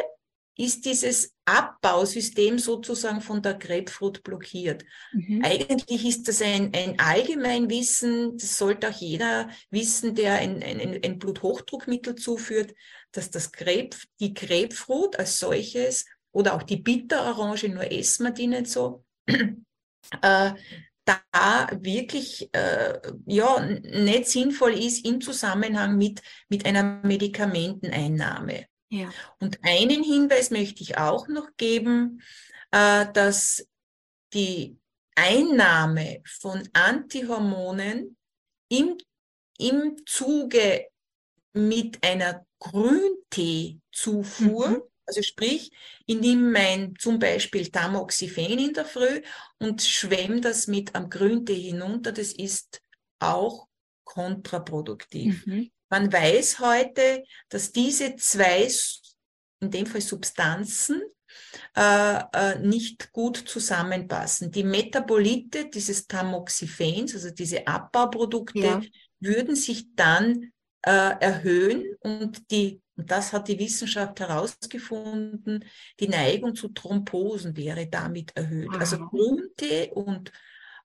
ist 0.57 0.85
dieses 0.85 1.35
Abbausystem 1.45 2.57
sozusagen 2.57 3.21
von 3.21 3.41
der 3.41 3.53
Grapefruit 3.53 4.23
blockiert. 4.23 4.83
Mhm. 5.13 5.43
Eigentlich 5.43 6.05
ist 6.05 6.27
das 6.27 6.41
ein, 6.41 6.71
ein 6.73 6.99
Allgemeinwissen, 6.99 8.37
das 8.37 8.57
sollte 8.57 8.89
auch 8.89 8.93
jeder 8.93 9.49
wissen, 9.69 10.15
der 10.15 10.33
ein, 10.33 10.63
ein, 10.63 10.99
ein 11.03 11.19
Bluthochdruckmittel 11.19 12.15
zuführt, 12.15 12.73
dass 13.11 13.29
das 13.29 13.51
Grape, 13.51 13.91
die 14.19 14.33
Grapefruit 14.33 15.17
als 15.19 15.39
solches 15.39 16.05
oder 16.31 16.55
auch 16.55 16.63
die 16.63 16.77
Bitterorange, 16.77 17.69
nur 17.69 17.91
essen 17.91 18.25
wir 18.25 18.31
die 18.31 18.47
nicht 18.47 18.67
so, 18.67 19.05
äh, 19.27 20.51
da 21.07 21.67
wirklich 21.81 22.53
äh, 22.53 22.99
ja, 23.25 23.59
nicht 23.59 24.27
sinnvoll 24.27 24.73
ist 24.73 25.03
im 25.05 25.21
Zusammenhang 25.21 25.97
mit, 25.97 26.21
mit 26.49 26.65
einer 26.65 27.01
Medikamenteneinnahme. 27.03 28.65
Ja. 28.89 29.09
Und 29.39 29.59
einen 29.63 30.03
Hinweis 30.03 30.51
möchte 30.51 30.83
ich 30.83 30.97
auch 30.97 31.27
noch 31.27 31.49
geben, 31.57 32.21
äh, 32.71 33.05
dass 33.13 33.67
die 34.33 34.77
Einnahme 35.15 36.21
von 36.25 36.67
Antihormonen 36.73 38.17
im, 38.69 38.97
im 39.57 39.95
Zuge 40.05 40.87
mit 41.53 42.05
einer 42.05 42.45
Grünteezufuhr, 42.59 44.69
mhm. 44.69 44.81
Also 45.07 45.21
sprich, 45.21 45.71
ich 46.05 46.19
nehme 46.19 46.51
mein 46.51 46.93
zum 46.99 47.17
Beispiel 47.17 47.69
Tamoxifen 47.69 48.59
in 48.59 48.73
der 48.73 48.85
Früh 48.85 49.21
und 49.57 49.81
schwemme 49.81 50.41
das 50.41 50.67
mit 50.67 50.93
am 50.95 51.09
Grüntee 51.09 51.59
hinunter, 51.59 52.11
das 52.11 52.33
ist 52.33 52.81
auch 53.19 53.67
kontraproduktiv. 54.03 55.45
Mhm. 55.45 55.71
Man 55.89 56.11
weiß 56.11 56.59
heute, 56.59 57.23
dass 57.49 57.71
diese 57.71 58.15
zwei, 58.17 58.67
in 59.61 59.71
dem 59.71 59.85
Fall 59.85 60.01
Substanzen, 60.01 61.01
äh, 61.75 62.23
äh, 62.33 62.59
nicht 62.59 63.11
gut 63.11 63.37
zusammenpassen. 63.37 64.51
Die 64.51 64.63
Metabolite 64.63 65.69
dieses 65.69 66.07
Tamoxifens, 66.07 67.13
also 67.13 67.29
diese 67.31 67.65
Abbauprodukte, 67.67 68.59
ja. 68.59 68.81
würden 69.19 69.55
sich 69.55 69.95
dann 69.95 70.51
äh, 70.81 71.15
erhöhen 71.19 71.95
und 71.99 72.49
die, 72.51 72.81
und 72.97 73.11
das 73.11 73.31
hat 73.31 73.47
die 73.47 73.59
Wissenschaft 73.59 74.19
herausgefunden, 74.19 75.63
die 75.99 76.07
Neigung 76.07 76.55
zu 76.55 76.69
Thrombosen 76.69 77.55
wäre 77.55 77.87
damit 77.87 78.35
erhöht. 78.35 78.69
Also 78.73 78.97
Aha. 78.97 79.05
Also 79.05 79.07
Grüntee 79.07 79.91
und 79.91 80.31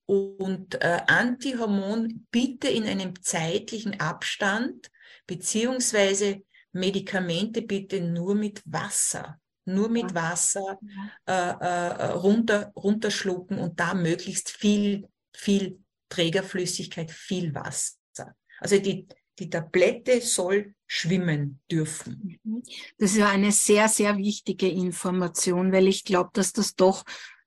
und 0.05 0.75
äh, 0.83 1.01
Antihormon 1.07 2.27
bitte 2.31 2.69
in 2.69 2.85
einem 2.85 3.23
zeitlichen 3.23 4.01
Abstand, 4.01 4.91
beziehungsweise 5.27 6.43
Medikamente 6.73 7.63
bitte 7.63 8.01
nur 8.01 8.35
mit 8.35 8.63
Wasser, 8.65 9.41
nur 9.65 9.89
mit 9.89 10.15
Wasser 10.15 10.79
äh, 11.27 11.33
äh, 11.33 12.05
runter, 12.13 12.73
runterschlucken 12.75 13.59
und 13.59 13.79
da 13.79 13.95
möglichst 13.95 14.51
viel, 14.51 15.09
viel 15.33 15.79
Trägerflüssigkeit, 16.09 17.11
viel 17.11 17.55
Wasser. 17.55 18.35
Also 18.59 18.79
die, 18.79 19.07
die 19.39 19.49
Tablette 19.49 20.21
soll 20.21 20.75
schwimmen 20.87 21.61
dürfen. 21.71 22.39
Mhm. 22.43 22.63
Das 22.99 23.13
ist 23.13 23.17
ja 23.17 23.29
eine 23.29 23.53
sehr, 23.53 23.89
sehr 23.89 24.19
wichtige 24.19 24.69
Information, 24.69 25.73
weil 25.73 25.89
ich 25.89 26.05
glaube, 26.05 26.31
dass 26.35 26.53
das 26.53 26.75
doch 26.75 27.05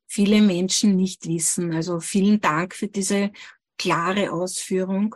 viele 0.08 0.41
Menschen 0.41 0.95
nicht 0.95 1.28
wissen. 1.28 1.74
Also 1.74 2.00
vielen 2.00 2.41
Dank 2.41 2.74
für 2.74 2.88
diese 2.88 3.32
klare 3.78 4.32
Ausführung. 4.32 5.15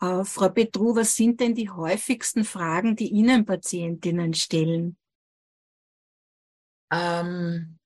Äh, 0.00 0.24
Frau 0.24 0.48
Petru, 0.48 0.94
was 0.96 1.16
sind 1.16 1.40
denn 1.40 1.54
die 1.54 1.70
häufigsten 1.70 2.44
Fragen, 2.44 2.96
die 2.96 3.08
Ihnen 3.08 3.46
Patientinnen 3.46 4.34
stellen? 4.34 4.96
Ähm, 6.92 7.78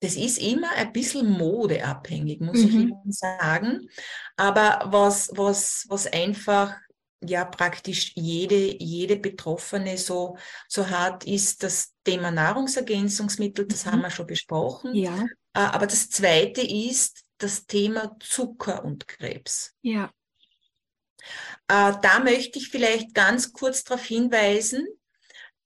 das 0.00 0.16
ist 0.16 0.38
immer 0.38 0.70
ein 0.72 0.92
bisschen 0.92 1.30
modeabhängig, 1.30 2.40
muss 2.40 2.58
mhm. 2.58 2.66
ich 2.66 2.74
Ihnen 2.74 3.12
sagen. 3.12 3.88
Aber 4.36 4.90
was, 4.90 5.30
was, 5.34 5.86
was 5.88 6.06
einfach 6.06 6.74
ja 7.20 7.44
praktisch 7.44 8.12
jede, 8.14 8.82
jede 8.82 9.16
Betroffene 9.16 9.98
so, 9.98 10.36
so 10.68 10.88
hat, 10.88 11.24
ist 11.24 11.62
das 11.62 11.94
Thema 12.04 12.30
Nahrungsergänzungsmittel, 12.30 13.66
das 13.66 13.84
mhm. 13.84 13.90
haben 13.90 14.02
wir 14.02 14.10
schon 14.10 14.26
besprochen. 14.26 14.94
Ja. 14.94 15.24
Äh, 15.54 15.60
aber 15.60 15.86
das 15.86 16.10
zweite 16.10 16.62
ist 16.62 17.24
das 17.38 17.66
Thema 17.66 18.16
Zucker 18.20 18.84
und 18.84 19.08
Krebs. 19.08 19.74
Ja. 19.82 20.12
Äh, 21.68 21.92
da 22.02 22.20
möchte 22.22 22.58
ich 22.58 22.68
vielleicht 22.68 23.14
ganz 23.14 23.52
kurz 23.52 23.84
darauf 23.84 24.04
hinweisen, 24.04 24.86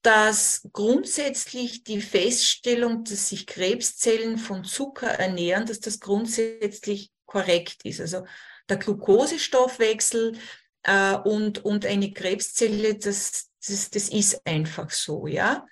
dass 0.01 0.67
grundsätzlich 0.71 1.83
die 1.83 2.01
Feststellung, 2.01 3.03
dass 3.03 3.29
sich 3.29 3.47
Krebszellen 3.47 4.37
von 4.37 4.63
Zucker 4.63 5.07
ernähren, 5.07 5.65
dass 5.65 5.79
das 5.79 5.99
grundsätzlich 5.99 7.11
korrekt 7.25 7.83
ist. 7.85 8.01
Also 8.01 8.23
der 8.69 8.77
Glukosestoffwechsel 8.77 10.37
äh, 10.85 11.15
und, 11.15 11.63
und 11.65 11.85
eine 11.85 12.13
Krebszelle, 12.13 12.95
das, 12.95 13.49
das, 13.65 13.89
das 13.89 14.09
ist 14.09 14.41
einfach 14.45 14.89
so, 14.89 15.27
ja. 15.27 15.65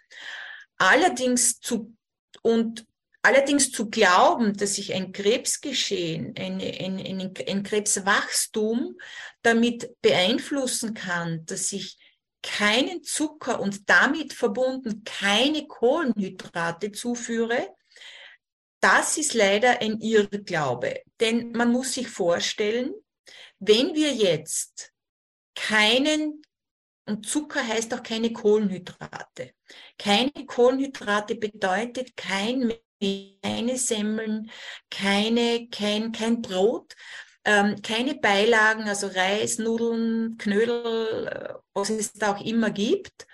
Allerdings 0.78 1.60
zu, 1.60 1.96
und 2.42 2.86
Allerdings 3.26 3.72
zu 3.72 3.90
glauben, 3.90 4.52
dass 4.58 4.76
sich 4.76 4.94
ein 4.94 5.14
Krebsgeschehen, 5.14 6.36
ein, 6.38 6.60
ein, 6.60 7.00
ein, 7.00 7.34
ein 7.48 7.64
Krebswachstum 7.64 8.98
damit 9.42 9.96
beeinflussen 10.02 10.94
kann, 10.94 11.46
dass 11.46 11.72
ich 11.72 11.98
keinen 12.42 13.02
Zucker 13.02 13.62
und 13.62 13.90
damit 13.90 14.34
verbunden 14.34 15.06
keine 15.06 15.66
Kohlenhydrate 15.68 16.92
zuführe, 16.92 17.74
das 18.82 19.18
ist 19.18 19.34
leider 19.34 19.82
ein 19.82 20.02
Irrglaube. 20.02 21.02
Denn 21.22 21.54
man 21.54 21.72
muss 21.72 21.94
sich 21.94 22.10
vorstellen, 22.10 22.94
wenn 23.60 23.96
wir 23.96 24.14
jetzt 24.14 24.93
keinen, 25.56 26.42
und 27.06 27.28
Zucker 27.28 27.66
heißt 27.68 27.94
auch 27.94 28.04
keine 28.04 28.32
Kohlenhydrate. 28.32 29.54
Keine 29.98 30.32
Kohlenhydrate 30.48 31.36
bedeutet 31.36 32.16
kein 32.16 32.74
keine 33.42 33.78
Semmeln, 33.78 34.50
keine, 34.90 35.68
kein, 35.70 36.12
kein 36.12 36.42
Brot, 36.42 36.94
ähm, 37.46 37.82
keine 37.82 38.16
Beilagen, 38.16 38.88
also 38.88 39.08
Reis, 39.08 39.58
Nudeln, 39.58 40.38
Knödel, 40.38 41.28
äh, 41.28 41.54
was 41.74 41.90
es 41.90 42.14
da 42.14 42.36
auch 42.36 42.44
immer 42.44 42.70
gibt. 42.70 43.28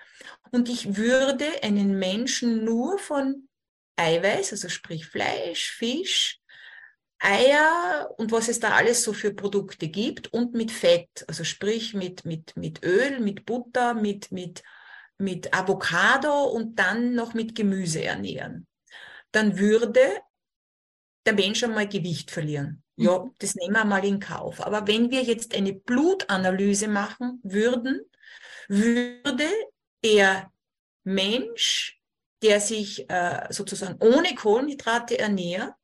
Und 0.51 0.69
ich 0.69 0.95
würde 0.97 1.45
einen 1.61 1.99
Menschen 1.99 2.63
nur 2.65 2.97
von 2.97 3.47
Eiweiß, 3.97 4.53
also 4.53 4.69
sprich 4.69 5.05
Fleisch, 5.05 5.71
Fisch, 5.71 6.39
Eier 7.19 8.09
und 8.17 8.31
was 8.31 8.47
es 8.47 8.59
da 8.59 8.71
alles 8.71 9.03
so 9.03 9.13
für 9.13 9.33
Produkte 9.33 9.89
gibt 9.89 10.33
und 10.33 10.53
mit 10.53 10.71
Fett, 10.71 11.25
also 11.27 11.43
sprich 11.43 11.93
mit, 11.93 12.25
mit, 12.25 12.55
mit 12.55 12.83
Öl, 12.83 13.19
mit 13.19 13.45
Butter, 13.45 13.93
mit, 13.93 14.31
mit, 14.31 14.63
mit 15.17 15.53
Avocado 15.53 16.45
und 16.45 16.79
dann 16.79 17.13
noch 17.13 17.33
mit 17.33 17.55
Gemüse 17.55 18.03
ernähren 18.03 18.67
dann 19.31 19.57
würde 19.57 20.21
der 21.25 21.33
Mensch 21.33 21.63
einmal 21.63 21.87
Gewicht 21.87 22.31
verlieren. 22.31 22.83
Ja, 22.95 23.19
mhm. 23.19 23.35
das 23.39 23.55
nehmen 23.55 23.73
wir 23.73 23.85
mal 23.85 24.03
in 24.05 24.19
Kauf. 24.19 24.61
Aber 24.65 24.87
wenn 24.87 25.11
wir 25.11 25.23
jetzt 25.23 25.55
eine 25.55 25.73
Blutanalyse 25.73 26.87
machen 26.87 27.39
würden, 27.43 28.01
würde 28.67 29.47
der 30.03 30.51
Mensch 31.03 31.95
der 32.41 32.61
sich 32.61 33.09
äh, 33.09 33.47
sozusagen 33.49 34.01
ohne 34.01 34.33
Kohlenhydrate 34.33 35.19
ernährt, 35.19 35.75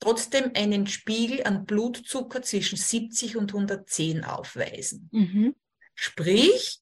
trotzdem 0.00 0.52
einen 0.54 0.86
Spiegel 0.86 1.44
an 1.44 1.66
Blutzucker 1.66 2.42
zwischen 2.42 2.76
70 2.76 3.36
und 3.36 3.52
110 3.52 4.24
aufweisen. 4.24 5.08
Mhm. 5.12 5.54
Sprich, 5.94 6.80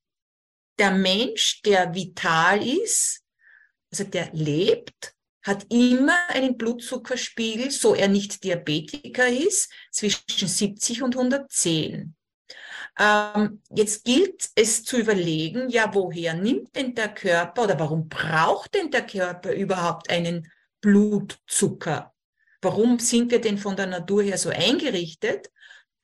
der 0.78 0.92
Mensch, 0.92 1.60
der 1.62 1.94
vital 1.94 2.66
ist, 2.66 3.24
also 3.90 4.04
der 4.04 4.30
lebt, 4.32 5.14
hat 5.42 5.66
immer 5.72 6.16
einen 6.28 6.56
Blutzuckerspiegel, 6.56 7.70
so 7.70 7.94
er 7.94 8.08
nicht 8.08 8.44
Diabetiker 8.44 9.28
ist, 9.28 9.72
zwischen 9.90 10.46
70 10.46 11.02
und 11.02 11.16
110. 11.16 12.14
Ähm, 12.98 13.62
jetzt 13.70 14.04
gilt 14.04 14.50
es 14.56 14.84
zu 14.84 14.98
überlegen, 14.98 15.68
ja, 15.68 15.94
woher 15.94 16.34
nimmt 16.34 16.74
denn 16.74 16.94
der 16.94 17.08
Körper 17.08 17.64
oder 17.64 17.78
warum 17.78 18.08
braucht 18.08 18.74
denn 18.74 18.90
der 18.90 19.06
Körper 19.06 19.52
überhaupt 19.52 20.10
einen 20.10 20.50
Blutzucker? 20.80 22.12
Warum 22.60 22.98
sind 22.98 23.30
wir 23.30 23.40
denn 23.40 23.58
von 23.58 23.76
der 23.76 23.86
Natur 23.86 24.22
her 24.22 24.38
so 24.38 24.48
eingerichtet? 24.48 25.50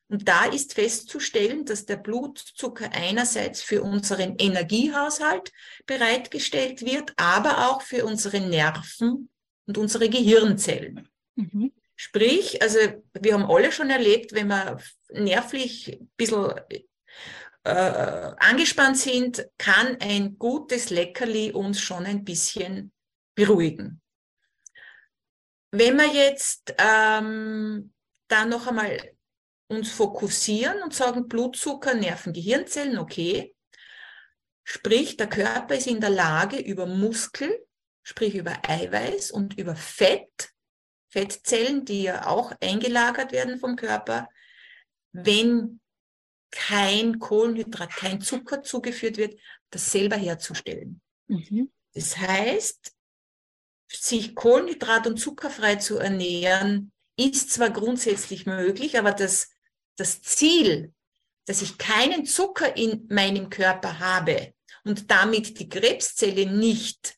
Und 0.08 0.28
da 0.28 0.44
ist 0.44 0.74
festzustellen, 0.74 1.64
dass 1.64 1.86
der 1.86 1.96
Blutzucker 1.96 2.90
einerseits 2.92 3.62
für 3.62 3.82
unseren 3.82 4.36
Energiehaushalt 4.38 5.50
bereitgestellt 5.86 6.84
wird, 6.84 7.12
aber 7.16 7.70
auch 7.70 7.82
für 7.82 8.04
unsere 8.04 8.40
Nerven 8.40 9.30
und 9.66 9.78
unsere 9.78 10.08
Gehirnzellen. 10.08 11.08
Mhm. 11.36 11.72
Sprich, 11.96 12.60
also 12.60 12.78
wir 13.14 13.34
haben 13.34 13.50
alle 13.50 13.72
schon 13.72 13.88
erlebt, 13.88 14.32
wenn 14.32 14.48
wir 14.48 14.78
nervlich 15.10 15.98
ein 16.00 16.10
bisschen 16.16 16.52
äh, 17.64 17.70
angespannt 18.38 18.98
sind, 18.98 19.48
kann 19.58 19.96
ein 20.00 20.38
gutes 20.38 20.90
Leckerli 20.90 21.52
uns 21.52 21.80
schon 21.80 22.04
ein 22.04 22.24
bisschen 22.24 22.92
beruhigen. 23.34 24.02
Wenn 25.76 25.96
wir 25.96 26.06
jetzt 26.06 26.72
ähm, 26.78 27.92
da 28.28 28.44
noch 28.46 28.68
einmal 28.68 29.16
uns 29.66 29.90
fokussieren 29.90 30.80
und 30.84 30.94
sagen, 30.94 31.26
Blutzucker, 31.26 31.94
Nerven, 31.94 32.32
Gehirnzellen, 32.32 32.96
okay. 32.96 33.56
Sprich, 34.62 35.16
der 35.16 35.28
Körper 35.28 35.74
ist 35.74 35.88
in 35.88 36.00
der 36.00 36.10
Lage, 36.10 36.58
über 36.58 36.86
Muskel, 36.86 37.66
sprich 38.04 38.36
über 38.36 38.56
Eiweiß 38.62 39.32
und 39.32 39.58
über 39.58 39.74
Fett, 39.74 40.50
Fettzellen, 41.10 41.84
die 41.84 42.04
ja 42.04 42.28
auch 42.28 42.52
eingelagert 42.60 43.32
werden 43.32 43.58
vom 43.58 43.74
Körper, 43.74 44.28
wenn 45.10 45.80
kein 46.52 47.18
Kohlenhydrat, 47.18 47.90
kein 47.90 48.20
Zucker 48.20 48.62
zugeführt 48.62 49.16
wird, 49.16 49.40
das 49.70 49.90
selber 49.90 50.16
herzustellen. 50.16 51.00
Mhm. 51.26 51.72
Das 51.94 52.16
heißt, 52.16 52.92
sich 53.96 54.34
kohlenhydrat- 54.34 55.06
und 55.06 55.18
zuckerfrei 55.18 55.76
zu 55.76 55.98
ernähren, 55.98 56.92
ist 57.16 57.50
zwar 57.50 57.70
grundsätzlich 57.70 58.46
möglich, 58.46 58.98
aber 58.98 59.12
das, 59.12 59.50
das 59.96 60.22
Ziel, 60.22 60.92
dass 61.46 61.62
ich 61.62 61.78
keinen 61.78 62.24
Zucker 62.24 62.76
in 62.76 63.06
meinem 63.08 63.50
Körper 63.50 63.98
habe 63.98 64.54
und 64.84 65.10
damit 65.10 65.58
die 65.58 65.68
Krebszelle 65.68 66.46
nicht 66.46 67.16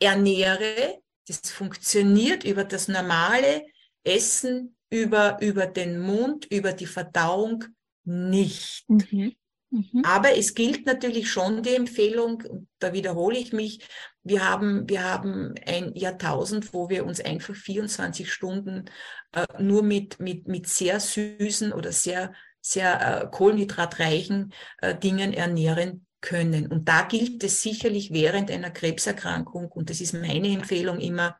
ernähre, 0.00 1.00
das 1.26 1.50
funktioniert 1.50 2.44
über 2.44 2.64
das 2.64 2.88
normale 2.88 3.66
Essen, 4.04 4.76
über, 4.90 5.40
über 5.40 5.66
den 5.66 6.00
Mund, 6.00 6.46
über 6.46 6.72
die 6.72 6.86
Verdauung 6.86 7.64
nicht. 8.04 8.88
Mhm. 8.88 9.34
Mhm. 9.70 10.02
Aber 10.04 10.36
es 10.36 10.54
gilt 10.54 10.84
natürlich 10.86 11.30
schon 11.30 11.62
die 11.62 11.74
Empfehlung, 11.74 12.68
da 12.78 12.92
wiederhole 12.92 13.38
ich 13.38 13.52
mich, 13.52 13.86
wir 14.24 14.48
haben, 14.48 14.88
wir 14.88 15.04
haben 15.04 15.54
ein 15.66 15.94
Jahrtausend, 15.94 16.72
wo 16.72 16.88
wir 16.88 17.04
uns 17.04 17.20
einfach 17.20 17.54
24 17.54 18.32
Stunden 18.32 18.84
äh, 19.32 19.46
nur 19.58 19.82
mit, 19.82 20.20
mit, 20.20 20.48
mit 20.48 20.68
sehr 20.68 21.00
süßen 21.00 21.72
oder 21.72 21.92
sehr, 21.92 22.32
sehr 22.60 23.22
äh, 23.24 23.30
kohlenhydratreichen 23.30 24.52
äh, 24.78 24.96
Dingen 24.96 25.32
ernähren 25.32 26.06
können. 26.20 26.68
Und 26.68 26.88
da 26.88 27.02
gilt 27.02 27.42
es 27.42 27.62
sicherlich 27.62 28.12
während 28.12 28.50
einer 28.50 28.70
Krebserkrankung, 28.70 29.70
und 29.72 29.90
das 29.90 30.00
ist 30.00 30.14
meine 30.14 30.48
Empfehlung 30.48 31.00
immer, 31.00 31.36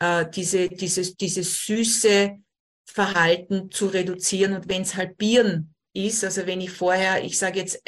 äh, 0.00 0.26
diese, 0.28 0.68
dieses, 0.68 1.16
dieses 1.16 1.64
süße 1.64 2.36
Verhalten 2.84 3.70
zu 3.70 3.86
reduzieren 3.86 4.54
und 4.54 4.68
wenn 4.68 4.82
es 4.82 4.96
halbieren 4.96 5.74
ist, 5.92 6.24
also 6.24 6.46
wenn 6.46 6.60
ich 6.60 6.70
vorher, 6.70 7.22
ich 7.22 7.38
sage 7.38 7.60
jetzt, 7.60 7.80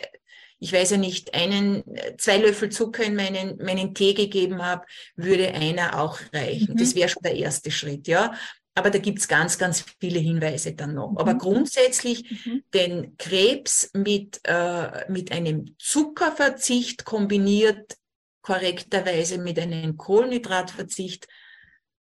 ich 0.61 0.73
weiß 0.73 0.91
ja 0.91 0.97
nicht, 0.99 1.35
einen, 1.35 1.83
zwei 2.19 2.37
Löffel 2.37 2.69
Zucker 2.69 3.03
in 3.03 3.17
meinen, 3.17 3.57
meinen 3.57 3.95
Tee 3.95 4.13
gegeben 4.13 4.63
habe, 4.63 4.85
würde 5.17 5.55
einer 5.55 5.99
auch 5.99 6.21
reichen. 6.33 6.75
Mhm. 6.75 6.77
Das 6.77 6.95
wäre 6.95 7.09
schon 7.09 7.23
der 7.23 7.35
erste 7.35 7.71
Schritt, 7.71 8.07
ja. 8.07 8.35
Aber 8.75 8.91
da 8.91 8.99
gibt's 8.99 9.27
ganz, 9.27 9.59
ganz 9.59 9.85
viele 9.99 10.21
Hinweise 10.21 10.75
dann 10.75 10.95
noch. 10.95 11.13
Mhm. 11.13 11.19
Aber 11.19 11.35
grundsätzlich 11.35 12.45
mhm. 12.45 12.63
den 12.75 13.17
Krebs 13.17 13.91
mit, 13.95 14.41
äh, 14.45 15.11
mit 15.11 15.33
einem 15.33 15.75
Zuckerverzicht 15.79 17.07
kombiniert, 17.07 17.97
korrekterweise 18.43 19.39
mit 19.39 19.59
einem 19.59 19.97
Kohlenhydratverzicht, 19.97 21.27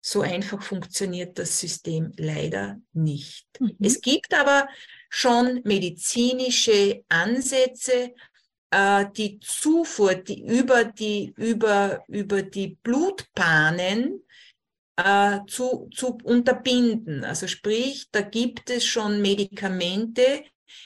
so 0.00 0.22
einfach 0.22 0.62
funktioniert 0.62 1.38
das 1.38 1.60
System 1.60 2.12
leider 2.16 2.80
nicht. 2.94 3.46
Mhm. 3.60 3.76
Es 3.80 4.00
gibt 4.00 4.32
aber 4.32 4.68
schon 5.10 5.60
medizinische 5.64 7.02
Ansätze, 7.08 8.14
äh, 8.76 9.06
die 9.16 9.40
Zufuhr, 9.40 10.14
die 10.14 10.44
über 10.44 10.84
die, 10.84 11.32
über, 11.36 12.04
über 12.08 12.42
die 12.42 12.76
Blutbahnen 12.82 14.22
äh, 14.96 15.40
zu, 15.46 15.88
zu 15.94 16.18
unterbinden. 16.22 17.24
Also 17.24 17.46
sprich, 17.46 18.08
da 18.12 18.20
gibt 18.20 18.68
es 18.68 18.84
schon 18.84 19.22
Medikamente, 19.22 20.44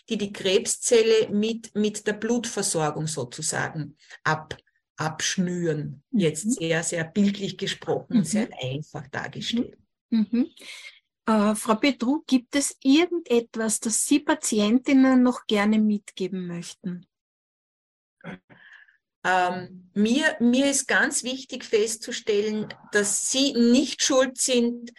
die 0.08 0.18
die 0.18 0.32
Krebszelle 0.32 1.30
mit, 1.30 1.74
mit 1.74 2.06
der 2.06 2.12
Blutversorgung 2.12 3.08
sozusagen 3.08 3.96
ab, 4.22 4.56
abschnüren. 4.96 6.04
Mhm. 6.10 6.20
Jetzt 6.20 6.52
sehr, 6.52 6.84
sehr 6.84 7.04
bildlich 7.04 7.58
gesprochen 7.58 8.18
mhm. 8.18 8.24
sehr 8.24 8.48
einfach 8.62 9.08
dargestellt. 9.08 9.76
Mhm. 10.10 10.26
mhm. 10.30 10.50
Äh, 11.26 11.54
Frau 11.54 11.74
Petru, 11.74 12.22
gibt 12.26 12.54
es 12.54 12.76
irgendetwas, 12.82 13.80
das 13.80 14.06
Sie 14.06 14.20
Patientinnen 14.20 15.22
noch 15.22 15.46
gerne 15.46 15.78
mitgeben 15.78 16.46
möchten? 16.46 17.06
Ähm, 19.22 19.90
mir, 19.92 20.36
mir 20.40 20.70
ist 20.70 20.88
ganz 20.88 21.24
wichtig 21.24 21.64
festzustellen, 21.64 22.72
dass 22.92 23.30
Sie 23.30 23.52
nicht 23.52 24.02
schuld 24.02 24.38
sind 24.38 24.90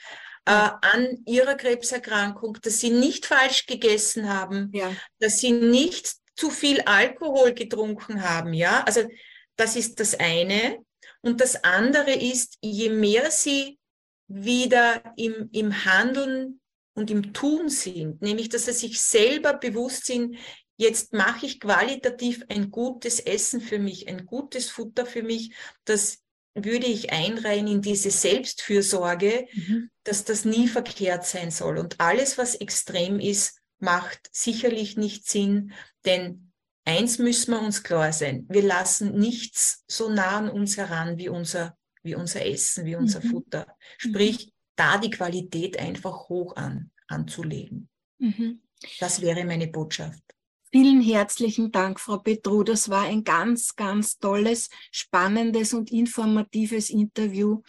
äh, 0.45 0.51
an 0.51 1.23
Ihrer 1.25 1.55
Krebserkrankung, 1.55 2.57
dass 2.61 2.79
Sie 2.79 2.91
nicht 2.91 3.25
falsch 3.25 3.65
gegessen 3.65 4.29
haben, 4.29 4.69
ja. 4.73 4.95
dass 5.19 5.39
Sie 5.39 5.51
nicht 5.51 6.13
zu 6.35 6.49
viel 6.51 6.81
Alkohol 6.81 7.53
getrunken 7.53 8.23
haben. 8.23 8.53
Ja, 8.53 8.83
also 8.83 9.07
das 9.55 9.75
ist 9.75 9.99
das 9.99 10.19
eine. 10.19 10.77
Und 11.21 11.41
das 11.41 11.63
andere 11.63 12.11
ist, 12.13 12.57
je 12.61 12.89
mehr 12.89 13.31
Sie 13.31 13.79
wieder 14.27 15.03
im, 15.17 15.49
im 15.51 15.85
Handeln 15.85 16.61
und 16.93 17.09
im 17.09 17.33
Tun 17.33 17.69
sind, 17.69 18.21
nämlich 18.21 18.49
dass 18.49 18.65
sie 18.65 18.73
sich 18.73 19.01
selber 19.01 19.53
bewusst 19.53 20.05
sind, 20.05 20.37
jetzt 20.81 21.13
mache 21.13 21.45
ich 21.45 21.59
qualitativ 21.59 22.43
ein 22.49 22.71
gutes 22.71 23.19
Essen 23.19 23.61
für 23.61 23.77
mich, 23.77 24.07
ein 24.07 24.25
gutes 24.25 24.71
Futter 24.71 25.05
für 25.05 25.21
mich, 25.21 25.53
das 25.85 26.23
würde 26.55 26.87
ich 26.87 27.13
einreihen 27.13 27.67
in 27.67 27.81
diese 27.83 28.09
Selbstfürsorge, 28.09 29.47
mhm. 29.53 29.91
dass 30.03 30.25
das 30.25 30.43
nie 30.43 30.67
verkehrt 30.67 31.23
sein 31.23 31.51
soll. 31.51 31.77
Und 31.77 31.99
alles, 32.01 32.39
was 32.39 32.55
extrem 32.55 33.19
ist, 33.19 33.59
macht 33.77 34.27
sicherlich 34.31 34.97
nicht 34.97 35.29
Sinn, 35.29 35.71
denn 36.03 36.51
eins 36.83 37.19
müssen 37.19 37.51
wir 37.51 37.61
uns 37.61 37.83
klar 37.83 38.11
sein, 38.11 38.47
wir 38.49 38.63
lassen 38.63 39.17
nichts 39.17 39.83
so 39.87 40.09
nah 40.09 40.39
an 40.39 40.49
uns 40.49 40.77
heran 40.77 41.19
wie 41.19 41.29
unser, 41.29 41.77
wie 42.01 42.15
unser 42.15 42.43
Essen, 42.43 42.85
wie 42.85 42.95
unser 42.95 43.23
mhm. 43.23 43.29
Futter. 43.29 43.77
Sprich, 43.99 44.47
mhm. 44.47 44.51
da 44.75 44.97
die 44.97 45.11
Qualität 45.11 45.79
einfach 45.79 46.27
hoch 46.27 46.55
an, 46.55 46.89
anzulegen. 47.07 47.87
Mhm. 48.17 48.63
Das 48.99 49.21
wäre 49.21 49.45
meine 49.45 49.67
Botschaft. 49.67 50.23
Vielen 50.71 51.01
herzlichen 51.01 51.71
Dank, 51.71 51.99
Frau 51.99 52.19
Petru. 52.19 52.63
Das 52.63 52.89
war 52.89 53.03
ein 53.03 53.25
ganz, 53.25 53.75
ganz 53.75 54.17
tolles, 54.17 54.69
spannendes 54.91 55.73
und 55.73 55.91
informatives 55.91 56.89
Interview. 56.89 57.61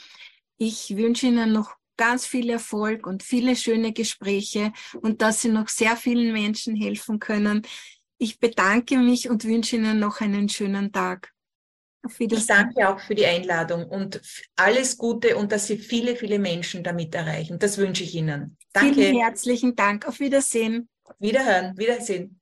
Ich 0.56 0.96
wünsche 0.96 1.26
Ihnen 1.26 1.52
noch 1.52 1.74
ganz 1.96 2.26
viel 2.26 2.48
Erfolg 2.50 3.06
und 3.06 3.24
viele 3.24 3.56
schöne 3.56 3.92
Gespräche 3.92 4.72
und 5.00 5.20
dass 5.20 5.42
Sie 5.42 5.48
noch 5.48 5.68
sehr 5.68 5.96
vielen 5.96 6.32
Menschen 6.32 6.76
helfen 6.76 7.18
können. 7.18 7.62
Ich 8.18 8.38
bedanke 8.38 8.96
mich 8.98 9.28
und 9.28 9.44
wünsche 9.44 9.76
Ihnen 9.76 9.98
noch 9.98 10.20
einen 10.20 10.48
schönen 10.48 10.92
Tag. 10.92 11.32
Ich 12.18 12.46
danke 12.46 12.88
auch 12.88 13.00
für 13.00 13.14
die 13.14 13.26
Einladung 13.26 13.84
und 13.86 14.20
alles 14.56 14.96
Gute 14.96 15.36
und 15.36 15.50
dass 15.50 15.66
Sie 15.66 15.78
viele, 15.78 16.16
viele 16.16 16.38
Menschen 16.38 16.82
damit 16.84 17.14
erreichen. 17.14 17.58
Das 17.58 17.78
wünsche 17.78 18.04
ich 18.04 18.14
Ihnen. 18.14 18.56
Danke. 18.72 18.94
Vielen 18.94 19.20
herzlichen 19.20 19.74
Dank. 19.74 20.06
Auf 20.06 20.20
Wiedersehen. 20.20 20.88
Wiederhören. 21.18 21.76
Wiedersehen. 21.76 22.41